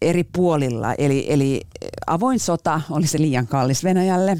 eri 0.03 0.25
puolilla. 0.25 0.95
Eli, 0.95 1.27
eli 1.29 1.61
avoin 2.07 2.41
sota 2.41 2.81
oli 2.91 3.07
se 3.07 3.19
liian 3.19 3.47
kallis 3.47 3.85
Venäjälle. 3.85 4.39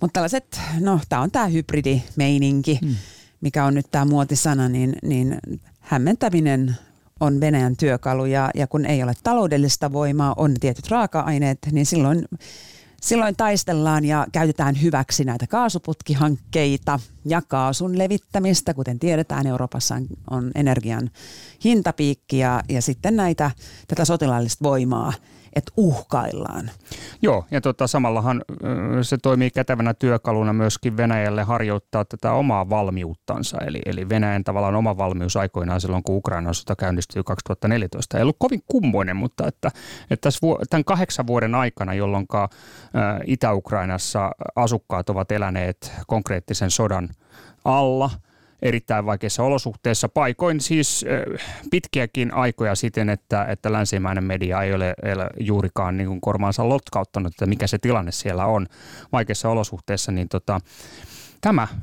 Mutta 0.00 0.12
tällaiset, 0.12 0.60
no 0.80 1.00
tämä 1.08 1.22
on 1.22 1.30
tämä 1.30 1.46
hybridimeininki. 1.46 2.78
Hmm 2.82 2.94
mikä 3.44 3.64
on 3.64 3.74
nyt 3.74 3.86
tämä 3.90 4.04
muotisana, 4.04 4.68
niin, 4.68 4.96
niin 5.02 5.38
hämmentäminen 5.80 6.76
on 7.20 7.40
Venäjän 7.40 7.76
työkalu 7.76 8.24
ja, 8.24 8.50
ja 8.54 8.66
kun 8.66 8.86
ei 8.86 9.02
ole 9.02 9.12
taloudellista 9.22 9.92
voimaa, 9.92 10.34
on 10.36 10.54
tietyt 10.60 10.90
raaka-aineet, 10.90 11.58
niin 11.72 11.86
silloin, 11.86 12.24
silloin 13.00 13.36
taistellaan 13.36 14.04
ja 14.04 14.26
käytetään 14.32 14.82
hyväksi 14.82 15.24
näitä 15.24 15.46
kaasuputkihankkeita 15.46 17.00
ja 17.24 17.42
kaasun 17.48 17.98
levittämistä. 17.98 18.74
Kuten 18.74 18.98
tiedetään, 18.98 19.46
Euroopassa 19.46 19.94
on 20.30 20.50
energian 20.54 21.10
hintapiikki 21.64 22.38
ja, 22.38 22.62
ja 22.68 22.82
sitten 22.82 23.16
näitä, 23.16 23.50
tätä 23.88 24.04
sotilaallista 24.04 24.62
voimaa– 24.62 25.12
että 25.56 25.72
uhkaillaan. 25.76 26.70
Joo, 27.22 27.44
ja 27.50 27.60
tota, 27.60 27.86
samallahan 27.86 28.44
se 29.02 29.18
toimii 29.18 29.50
kätevänä 29.50 29.94
työkaluna 29.94 30.52
myöskin 30.52 30.96
Venäjälle 30.96 31.42
harjoittaa 31.42 32.04
tätä 32.04 32.32
omaa 32.32 32.70
valmiuttansa. 32.70 33.58
Eli, 33.58 33.80
eli 33.86 34.08
Venäjän 34.08 34.44
tavallaan 34.44 34.74
oma 34.74 34.96
valmius 34.96 35.36
aikoinaan 35.36 35.80
silloin, 35.80 36.02
kun 36.02 36.16
Ukrainan 36.16 36.54
sota 36.54 36.76
käynnistyi 36.76 37.22
2014. 37.24 38.18
Ei 38.18 38.22
ollut 38.22 38.36
kovin 38.38 38.60
kummoinen, 38.66 39.16
mutta 39.16 39.46
että, 39.46 39.70
että 40.10 40.30
tämän 40.70 40.84
kahdeksan 40.84 41.26
vuoden 41.26 41.54
aikana, 41.54 41.94
jolloin 41.94 42.26
Itä-Ukrainassa 43.26 44.30
asukkaat 44.56 45.10
ovat 45.10 45.32
eläneet 45.32 45.92
konkreettisen 46.06 46.70
sodan 46.70 47.08
alla– 47.64 48.10
erittäin 48.64 49.06
vaikeissa 49.06 49.42
olosuhteissa, 49.42 50.08
paikoin 50.08 50.60
siis 50.60 51.04
pitkiäkin 51.70 52.34
aikoja 52.34 52.74
siten, 52.74 53.08
että, 53.10 53.44
että 53.44 53.72
länsimäinen 53.72 54.24
media 54.24 54.62
ei 54.62 54.74
ole, 54.74 54.94
ei 55.02 55.12
ole 55.12 55.26
juurikaan 55.40 55.96
niin 55.96 56.08
kuin 56.08 56.20
kormaansa 56.20 56.68
lotkauttanut, 56.68 57.32
että 57.32 57.46
mikä 57.46 57.66
se 57.66 57.78
tilanne 57.78 58.12
siellä 58.12 58.46
on. 58.46 58.66
Vaikeissa 59.12 59.48
olosuhteissa, 59.48 60.12
niin 60.12 60.28
tota, 60.28 60.60
tämä 61.44 61.62
äh, 61.62 61.78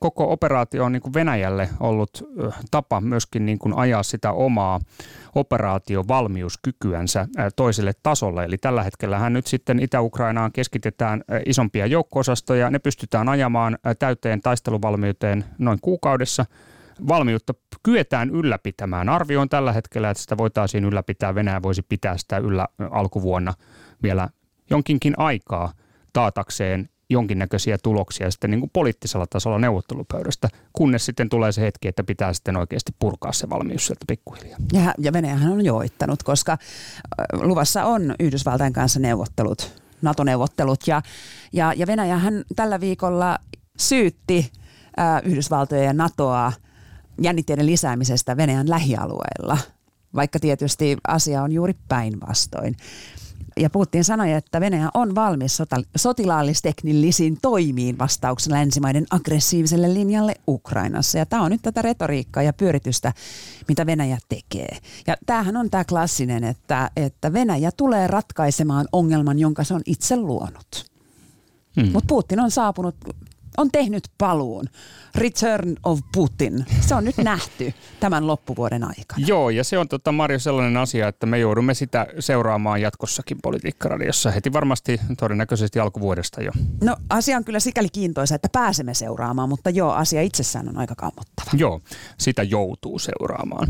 koko 0.00 0.32
operaatio 0.32 0.84
on 0.84 0.92
niin 0.92 1.02
kuin 1.02 1.14
Venäjälle 1.14 1.68
ollut 1.80 2.10
äh, 2.44 2.54
tapa 2.70 3.00
myöskin 3.00 3.46
niin 3.46 3.58
kuin 3.58 3.74
ajaa 3.74 4.02
sitä 4.02 4.32
omaa 4.32 4.80
operaatiovalmiuskykyänsä 5.34 7.20
äh, 7.20 7.46
toiselle 7.56 7.92
tasolle. 8.02 8.44
Eli 8.44 8.58
tällä 8.58 8.82
hetkellä 8.82 9.30
nyt 9.30 9.46
sitten 9.46 9.80
Itä-Ukrainaan 9.80 10.52
keskitetään 10.52 11.24
isompia 11.46 11.86
joukko-osastoja. 11.86 12.70
Ne 12.70 12.78
pystytään 12.78 13.28
ajamaan 13.28 13.78
täyteen 13.98 14.40
taisteluvalmiuteen 14.40 15.44
noin 15.58 15.78
kuukaudessa. 15.82 16.44
Valmiutta 17.08 17.54
kyetään 17.82 18.30
ylläpitämään. 18.30 19.08
Arvio 19.08 19.40
on 19.40 19.48
tällä 19.48 19.72
hetkellä, 19.72 20.10
että 20.10 20.20
sitä 20.20 20.36
voitaisiin 20.36 20.84
ylläpitää. 20.84 21.34
Venäjä 21.34 21.62
voisi 21.62 21.82
pitää 21.82 22.18
sitä 22.18 22.38
yllä 22.38 22.68
alkuvuonna 22.90 23.54
vielä 24.02 24.28
jonkinkin 24.70 25.14
aikaa 25.16 25.72
taatakseen 26.12 26.88
jonkinnäköisiä 27.12 27.78
tuloksia 27.82 28.30
sitten 28.30 28.50
niin 28.50 28.60
kuin 28.60 28.70
poliittisella 28.72 29.26
tasolla 29.26 29.58
neuvottelupöydästä, 29.58 30.48
kunnes 30.72 31.06
sitten 31.06 31.28
tulee 31.28 31.52
se 31.52 31.60
hetki, 31.60 31.88
että 31.88 32.04
pitää 32.04 32.32
sitten 32.32 32.56
oikeasti 32.56 32.92
purkaa 32.98 33.32
se 33.32 33.50
valmius 33.50 33.86
sieltä 33.86 34.04
pikkuhiljaa. 34.08 34.58
Ja, 34.72 34.94
ja 34.98 35.12
Venäjähän 35.12 35.52
on 35.52 35.64
joittanut, 35.64 36.22
koska 36.22 36.58
luvassa 37.32 37.84
on 37.84 38.14
Yhdysvaltain 38.20 38.72
kanssa 38.72 39.00
neuvottelut, 39.00 39.82
NATO-neuvottelut 40.02 40.86
ja, 40.86 41.02
ja, 41.52 41.72
ja 41.76 41.86
Venäjähän 41.86 42.44
tällä 42.56 42.80
viikolla 42.80 43.38
syytti 43.78 44.52
äh, 44.98 45.22
Yhdysvaltoja 45.24 45.82
ja 45.82 45.92
NATOa 45.92 46.52
jännitteiden 47.22 47.66
lisäämisestä 47.66 48.36
Venäjän 48.36 48.70
lähialueilla, 48.70 49.58
vaikka 50.14 50.38
tietysti 50.38 50.96
asia 51.08 51.42
on 51.42 51.52
juuri 51.52 51.74
päinvastoin. 51.88 52.76
Ja 53.56 53.70
puhuttiin 53.70 54.04
sanoja, 54.04 54.36
että 54.36 54.60
Venäjä 54.60 54.88
on 54.94 55.14
valmis 55.14 55.56
sota- 55.56 55.88
sotilaallisteknillisiin 55.96 57.38
toimiin 57.42 57.98
vastauksena 57.98 58.56
länsimaiden 58.56 59.06
aggressiiviselle 59.10 59.94
linjalle 59.94 60.34
Ukrainassa. 60.48 61.18
Ja 61.18 61.26
tämä 61.26 61.42
on 61.42 61.50
nyt 61.50 61.62
tätä 61.62 61.82
retoriikkaa 61.82 62.42
ja 62.42 62.52
pyöritystä, 62.52 63.12
mitä 63.68 63.86
Venäjä 63.86 64.18
tekee. 64.28 64.76
Ja 65.06 65.16
tämähän 65.26 65.56
on 65.56 65.70
tämä 65.70 65.84
klassinen, 65.84 66.44
että, 66.44 66.90
että 66.96 67.32
Venäjä 67.32 67.70
tulee 67.76 68.06
ratkaisemaan 68.06 68.88
ongelman, 68.92 69.38
jonka 69.38 69.64
se 69.64 69.74
on 69.74 69.82
itse 69.86 70.16
luonut. 70.16 70.92
Hmm. 71.80 71.92
Mutta 71.92 72.06
Putin 72.08 72.40
on 72.40 72.50
saapunut 72.50 72.96
on 73.56 73.70
tehnyt 73.72 74.08
paluun. 74.18 74.64
Return 75.14 75.76
of 75.82 76.00
Putin. 76.14 76.66
Se 76.80 76.94
on 76.94 77.04
nyt 77.04 77.16
nähty 77.32 77.74
tämän 78.00 78.26
loppuvuoden 78.26 78.84
aikana. 78.84 79.26
Joo, 79.26 79.50
ja 79.50 79.64
se 79.64 79.78
on 79.78 79.88
tota, 79.88 80.12
Marjo 80.12 80.38
sellainen 80.38 80.76
asia, 80.76 81.08
että 81.08 81.26
me 81.26 81.38
joudumme 81.38 81.74
sitä 81.74 82.06
seuraamaan 82.18 82.80
jatkossakin 82.80 83.38
politiikkaradiossa 83.42 84.30
heti 84.30 84.52
varmasti 84.52 85.00
todennäköisesti 85.18 85.78
alkuvuodesta 85.78 86.42
jo. 86.42 86.50
No 86.82 86.96
asia 87.10 87.36
on 87.36 87.44
kyllä 87.44 87.60
sikäli 87.60 87.88
kiintoisa, 87.88 88.34
että 88.34 88.48
pääsemme 88.52 88.94
seuraamaan, 88.94 89.48
mutta 89.48 89.70
joo, 89.70 89.92
asia 89.92 90.22
itsessään 90.22 90.68
on 90.68 90.78
aika 90.78 90.94
kammottava. 90.94 91.50
Joo, 91.56 91.80
sitä 92.18 92.42
joutuu 92.42 92.98
seuraamaan. 92.98 93.68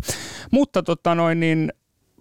Mutta 0.50 0.82
tota 0.82 1.14
noin, 1.14 1.40
niin 1.40 1.72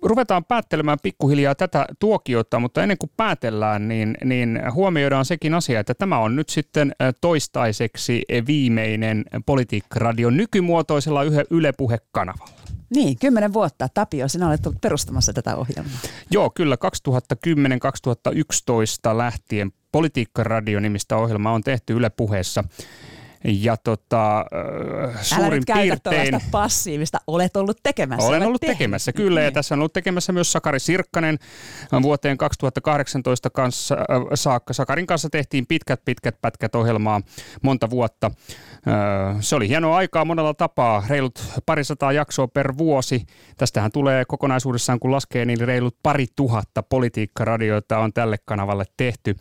ruvetaan 0.01 0.45
päättelemään 0.45 0.97
pikkuhiljaa 1.03 1.55
tätä 1.55 1.85
tuokiota, 1.99 2.59
mutta 2.59 2.83
ennen 2.83 2.97
kuin 2.97 3.11
päätellään, 3.17 3.87
niin, 3.87 4.17
niin 4.25 4.61
huomioidaan 4.73 5.25
sekin 5.25 5.53
asia, 5.53 5.79
että 5.79 5.93
tämä 5.93 6.17
on 6.17 6.35
nyt 6.35 6.49
sitten 6.49 6.95
toistaiseksi 7.21 8.21
viimeinen 8.47 9.25
Politiikka-radio 9.45 10.29
nykymuotoisella 10.29 11.21
Yle 11.49 11.73
Puhe-kanavalla. 11.77 12.61
Niin, 12.95 13.17
kymmenen 13.19 13.53
vuotta. 13.53 13.87
Tapio, 13.93 14.27
sinä 14.27 14.47
olet 14.47 14.65
ollut 14.65 14.81
perustamassa 14.81 15.33
tätä 15.33 15.55
ohjelmaa. 15.55 15.99
Joo, 16.31 16.49
kyllä. 16.49 16.77
2010-2011 19.13 19.17
lähtien 19.17 19.71
Politiikka-radio-nimistä 19.91 21.17
ohjelmaa 21.17 21.53
on 21.53 21.63
tehty 21.63 21.93
Yle 21.93 22.09
Puheessa. 22.09 22.63
Ja 23.43 23.77
tota, 23.77 24.45
suurin 25.21 25.45
Älä 25.45 25.55
nyt 25.55 25.63
piirtein... 25.73 26.39
passiivista, 26.51 27.21
olet 27.27 27.57
ollut 27.57 27.77
tekemässä. 27.83 28.27
Olen 28.27 28.43
ollut 28.43 28.61
tehnyt. 28.61 28.77
tekemässä, 28.77 29.13
kyllä. 29.13 29.39
Niin. 29.39 29.45
Ja 29.45 29.51
tässä 29.51 29.75
on 29.75 29.79
ollut 29.79 29.93
tekemässä 29.93 30.31
myös 30.33 30.51
Sakari 30.51 30.79
Sirkkanen 30.79 31.39
vuoteen 32.01 32.37
2018 32.37 33.49
kanssa, 33.49 33.95
äh, 33.95 34.05
saakka. 34.33 34.73
Sakarin 34.73 35.07
kanssa 35.07 35.29
tehtiin 35.29 35.67
pitkät, 35.67 36.05
pitkät 36.05 36.41
pätkät 36.41 36.75
ohjelmaa 36.75 37.21
monta 37.61 37.89
vuotta. 37.89 38.31
Äh, 38.87 39.37
se 39.39 39.55
oli 39.55 39.67
hienoa 39.67 39.97
aikaa 39.97 40.25
monella 40.25 40.53
tapaa, 40.53 41.03
reilut 41.09 41.43
parisataa 41.65 42.11
jaksoa 42.11 42.47
per 42.47 42.77
vuosi. 42.77 43.25
Tästähän 43.57 43.91
tulee 43.91 44.25
kokonaisuudessaan, 44.25 44.99
kun 44.99 45.11
laskee, 45.11 45.45
niin 45.45 45.59
reilut 45.59 45.95
pari 46.03 46.25
tuhatta 46.35 46.83
politiikkaradioita 46.83 47.97
on 47.97 48.13
tälle 48.13 48.37
kanavalle 48.45 48.85
tehty. 48.97 49.35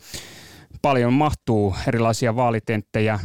Paljon 0.81 1.13
mahtuu 1.13 1.75
erilaisia 1.87 2.35
vaalitenttejä, 2.35 3.19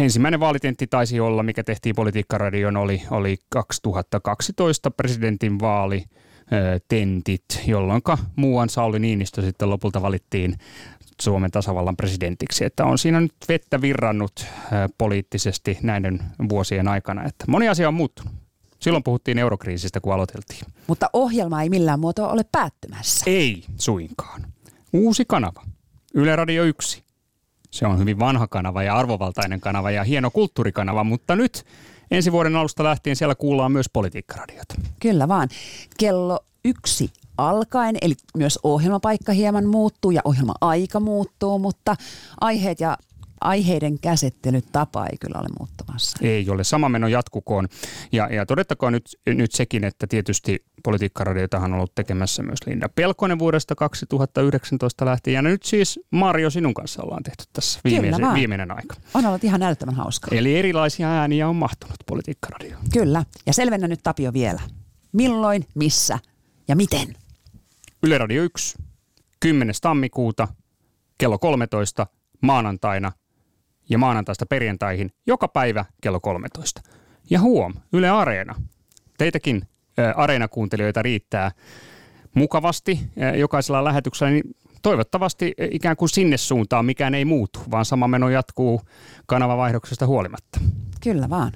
ensimmäinen 0.00 0.40
vaalitentti 0.40 0.86
taisi 0.86 1.20
olla, 1.20 1.42
mikä 1.42 1.64
tehtiin 1.64 1.94
Politiikkaradion, 1.94 2.76
oli, 2.76 3.02
oli 3.10 3.36
2012 3.48 4.90
presidentin 4.90 5.60
vaali 5.60 6.04
tentit, 6.88 7.44
jolloin 7.66 8.02
muuan 8.36 8.68
Sauli 8.68 8.98
Niinistö 8.98 9.42
sitten 9.42 9.70
lopulta 9.70 10.02
valittiin 10.02 10.56
Suomen 11.20 11.50
tasavallan 11.50 11.96
presidentiksi. 11.96 12.64
Että 12.64 12.84
on 12.84 12.98
siinä 12.98 13.20
nyt 13.20 13.34
vettä 13.48 13.80
virrannut 13.80 14.46
poliittisesti 14.98 15.78
näiden 15.82 16.22
vuosien 16.48 16.88
aikana. 16.88 17.24
Että 17.24 17.44
moni 17.48 17.68
asia 17.68 17.88
on 17.88 17.94
muuttunut. 17.94 18.32
Silloin 18.80 19.04
puhuttiin 19.04 19.38
eurokriisistä, 19.38 20.00
kun 20.00 20.14
aloiteltiin. 20.14 20.60
Mutta 20.86 21.10
ohjelma 21.12 21.62
ei 21.62 21.68
millään 21.68 22.00
muotoa 22.00 22.28
ole 22.28 22.42
päättymässä. 22.52 23.24
Ei 23.30 23.64
suinkaan. 23.76 24.44
Uusi 24.92 25.24
kanava. 25.24 25.62
Yle 26.14 26.36
Radio 26.36 26.64
1 26.64 27.04
se 27.70 27.86
on 27.86 27.98
hyvin 27.98 28.18
vanha 28.18 28.46
kanava 28.46 28.82
ja 28.82 28.96
arvovaltainen 28.96 29.60
kanava 29.60 29.90
ja 29.90 30.04
hieno 30.04 30.30
kulttuurikanava, 30.30 31.04
mutta 31.04 31.36
nyt 31.36 31.64
ensi 32.10 32.32
vuoden 32.32 32.56
alusta 32.56 32.84
lähtien 32.84 33.16
siellä 33.16 33.34
kuullaan 33.34 33.72
myös 33.72 33.86
politiikkaradiota. 33.92 34.74
Kyllä 35.00 35.28
vaan. 35.28 35.48
Kello 35.98 36.40
yksi 36.64 37.10
alkaen, 37.38 37.96
eli 38.02 38.14
myös 38.36 38.58
ohjelmapaikka 38.62 39.32
hieman 39.32 39.66
muuttuu 39.66 40.10
ja 40.10 40.20
ohjelma-aika 40.24 41.00
muuttuu, 41.00 41.58
mutta 41.58 41.96
aiheet 42.40 42.80
ja 42.80 42.98
aiheiden 43.40 43.98
käsittelytapa 43.98 45.06
ei 45.06 45.18
kyllä 45.20 45.38
ole 45.38 45.48
muuttumassa. 45.58 46.18
Ei 46.22 46.50
ole. 46.50 46.64
Sama 46.64 46.88
meno 46.88 47.08
jatkukoon. 47.08 47.68
Ja, 48.12 48.28
ja 48.34 48.46
todettakoon 48.46 48.92
nyt, 48.92 49.18
nyt 49.26 49.52
sekin, 49.52 49.84
että 49.84 50.06
tietysti 50.06 50.64
politiikkaradiotahan 50.82 51.72
on 51.72 51.78
ollut 51.78 51.94
tekemässä 51.94 52.42
myös 52.42 52.58
Linda 52.66 52.88
Pelkonen 52.88 53.38
vuodesta 53.38 53.74
2019 53.74 55.04
lähtien. 55.04 55.34
Ja 55.34 55.42
nyt 55.42 55.62
siis 55.62 56.00
Mario 56.10 56.50
sinun 56.50 56.74
kanssa 56.74 57.02
ollaan 57.02 57.22
tehty 57.22 57.44
tässä 57.52 57.80
viimeisen, 57.84 58.34
viimeinen 58.34 58.70
aika. 58.70 58.94
On 59.14 59.26
ollut 59.26 59.44
ihan 59.44 59.60
näyttävän 59.60 59.94
hauskaa. 59.94 60.38
Eli 60.38 60.58
erilaisia 60.58 61.08
ääniä 61.08 61.48
on 61.48 61.56
mahtunut 61.56 61.96
politiikkaradioon. 62.06 62.82
Kyllä. 62.92 63.24
Ja 63.46 63.52
selvennä 63.52 63.88
nyt 63.88 64.00
Tapio 64.02 64.32
vielä. 64.32 64.60
Milloin, 65.12 65.66
missä 65.74 66.18
ja 66.68 66.76
miten? 66.76 67.14
Yle 68.02 68.18
Radio 68.18 68.42
1, 68.42 68.78
10. 69.40 69.74
tammikuuta, 69.80 70.48
kello 71.18 71.38
13, 71.38 72.06
maanantaina 72.42 73.12
ja 73.90 73.98
maanantaista 73.98 74.46
perjantaihin 74.46 75.10
joka 75.26 75.48
päivä 75.48 75.84
kello 76.02 76.20
13. 76.20 76.82
Ja 77.30 77.40
huom, 77.40 77.74
Yle 77.92 78.10
Areena. 78.10 78.54
Teitäkin 79.18 79.62
Areena-kuuntelijoita 80.16 81.02
riittää 81.02 81.50
mukavasti 82.34 83.00
jokaisella 83.38 83.84
lähetyksellä, 83.84 84.32
niin 84.32 84.56
toivottavasti 84.82 85.54
ikään 85.70 85.96
kuin 85.96 86.08
sinne 86.08 86.36
suuntaan 86.36 86.84
mikään 86.84 87.14
ei 87.14 87.24
muutu, 87.24 87.60
vaan 87.70 87.84
sama 87.84 88.08
meno 88.08 88.28
jatkuu 88.28 88.80
kanavavaihdoksesta 89.26 90.06
huolimatta. 90.06 90.60
Kyllä 91.02 91.30
vaan. 91.30 91.52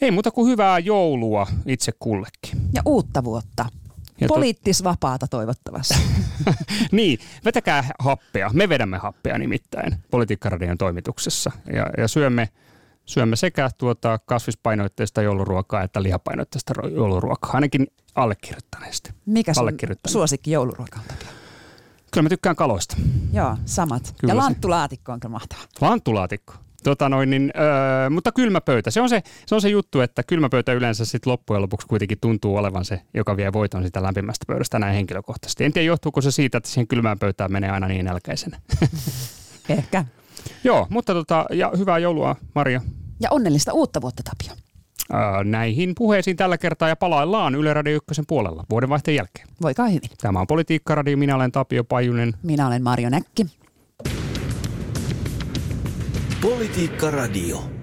Ei 0.00 0.10
muuta 0.10 0.30
kuin 0.30 0.50
hyvää 0.50 0.78
joulua 0.78 1.46
itse 1.66 1.92
kullekin. 1.98 2.60
Ja 2.72 2.82
uutta 2.84 3.24
vuotta. 3.24 3.66
Ja 4.20 4.28
Poliittisvapaata 4.28 5.26
toivottavasti. 5.26 5.94
niin, 6.92 7.18
vetäkää 7.44 7.84
happea. 7.98 8.50
Me 8.52 8.68
vedämme 8.68 8.98
happea 8.98 9.38
nimittäin 9.38 9.96
Politiikkaradion 10.10 10.78
toimituksessa. 10.78 11.50
Ja, 11.72 11.86
ja 11.98 12.08
syömme, 12.08 12.48
syömme 13.04 13.36
sekä 13.36 13.70
tuota 13.78 14.18
kasvispainoitteista 14.26 15.22
jouluruokaa 15.22 15.82
että 15.82 16.02
lihapainoitteista 16.02 16.74
jouluruokaa, 16.94 17.50
ainakin 17.52 17.86
allekirjoittaneesti. 18.14 19.10
Mikä 19.26 19.54
sun 19.54 19.72
suosikki 20.06 20.50
jouluruoka? 20.50 20.98
Kyllä 22.10 22.22
mä 22.22 22.28
tykkään 22.28 22.56
kaloista. 22.56 22.96
Joo, 23.32 23.56
samat. 23.64 24.14
Kyllä 24.20 24.32
ja 24.32 24.36
lanttulaatikko 24.36 25.12
on 25.12 25.20
kyllä 25.20 25.32
mahtava. 25.32 25.60
Lanttulaatikko. 25.80 26.54
Tota 26.84 27.08
noin, 27.08 27.30
niin, 27.30 27.52
öö, 27.58 28.10
mutta 28.10 28.32
kylmä 28.32 28.60
pöytä. 28.60 28.90
Se 28.90 29.00
on 29.00 29.08
se, 29.08 29.22
se 29.46 29.54
on 29.54 29.60
se 29.60 29.68
juttu, 29.68 30.00
että 30.00 30.22
kylmä 30.22 30.48
pöytä 30.48 30.72
yleensä 30.72 31.04
sit 31.04 31.26
loppujen 31.26 31.62
lopuksi 31.62 31.86
kuitenkin 31.86 32.18
tuntuu 32.20 32.56
olevan 32.56 32.84
se, 32.84 33.00
joka 33.14 33.36
vie 33.36 33.52
voiton 33.52 33.84
sitä 33.84 34.02
lämpimästä 34.02 34.44
pöydästä 34.46 34.78
näin 34.78 34.94
henkilökohtaisesti. 34.94 35.64
En 35.64 35.72
tiedä, 35.72 35.86
johtuuko 35.86 36.20
se 36.20 36.30
siitä, 36.30 36.58
että 36.58 36.70
siihen 36.70 36.88
kylmään 36.88 37.18
pöytään 37.18 37.52
menee 37.52 37.70
aina 37.70 37.88
niin 37.88 38.04
nälkäisenä. 38.04 38.60
Ehkä. 39.68 40.04
Joo, 40.64 40.86
mutta 40.90 41.14
tota, 41.14 41.46
ja 41.50 41.72
hyvää 41.78 41.98
joulua 41.98 42.36
Maria. 42.54 42.80
Ja 43.20 43.28
onnellista 43.30 43.72
uutta 43.72 44.00
vuotta 44.00 44.22
Tapio. 44.22 44.56
Öö, 45.14 45.44
näihin 45.44 45.92
puheisiin 45.94 46.36
tällä 46.36 46.58
kertaa 46.58 46.88
ja 46.88 46.96
palaillaan 46.96 47.54
Yle 47.54 47.74
Radio 47.74 47.96
1 48.10 48.22
puolella 48.28 48.64
vuodenvaihteen 48.70 49.14
jälkeen. 49.14 49.48
Voikaa 49.62 49.86
hyvin. 49.88 50.10
Tämä 50.20 50.40
on 50.40 50.46
Politiikka 50.46 50.94
Radio, 50.94 51.16
minä 51.16 51.36
olen 51.36 51.52
Tapio 51.52 51.84
Pajunen. 51.84 52.34
Minä 52.42 52.66
olen 52.66 52.82
Marjo 52.82 53.08
Näkki. 53.10 53.46
Politiikka 56.40 57.10
Radio. 57.10 57.77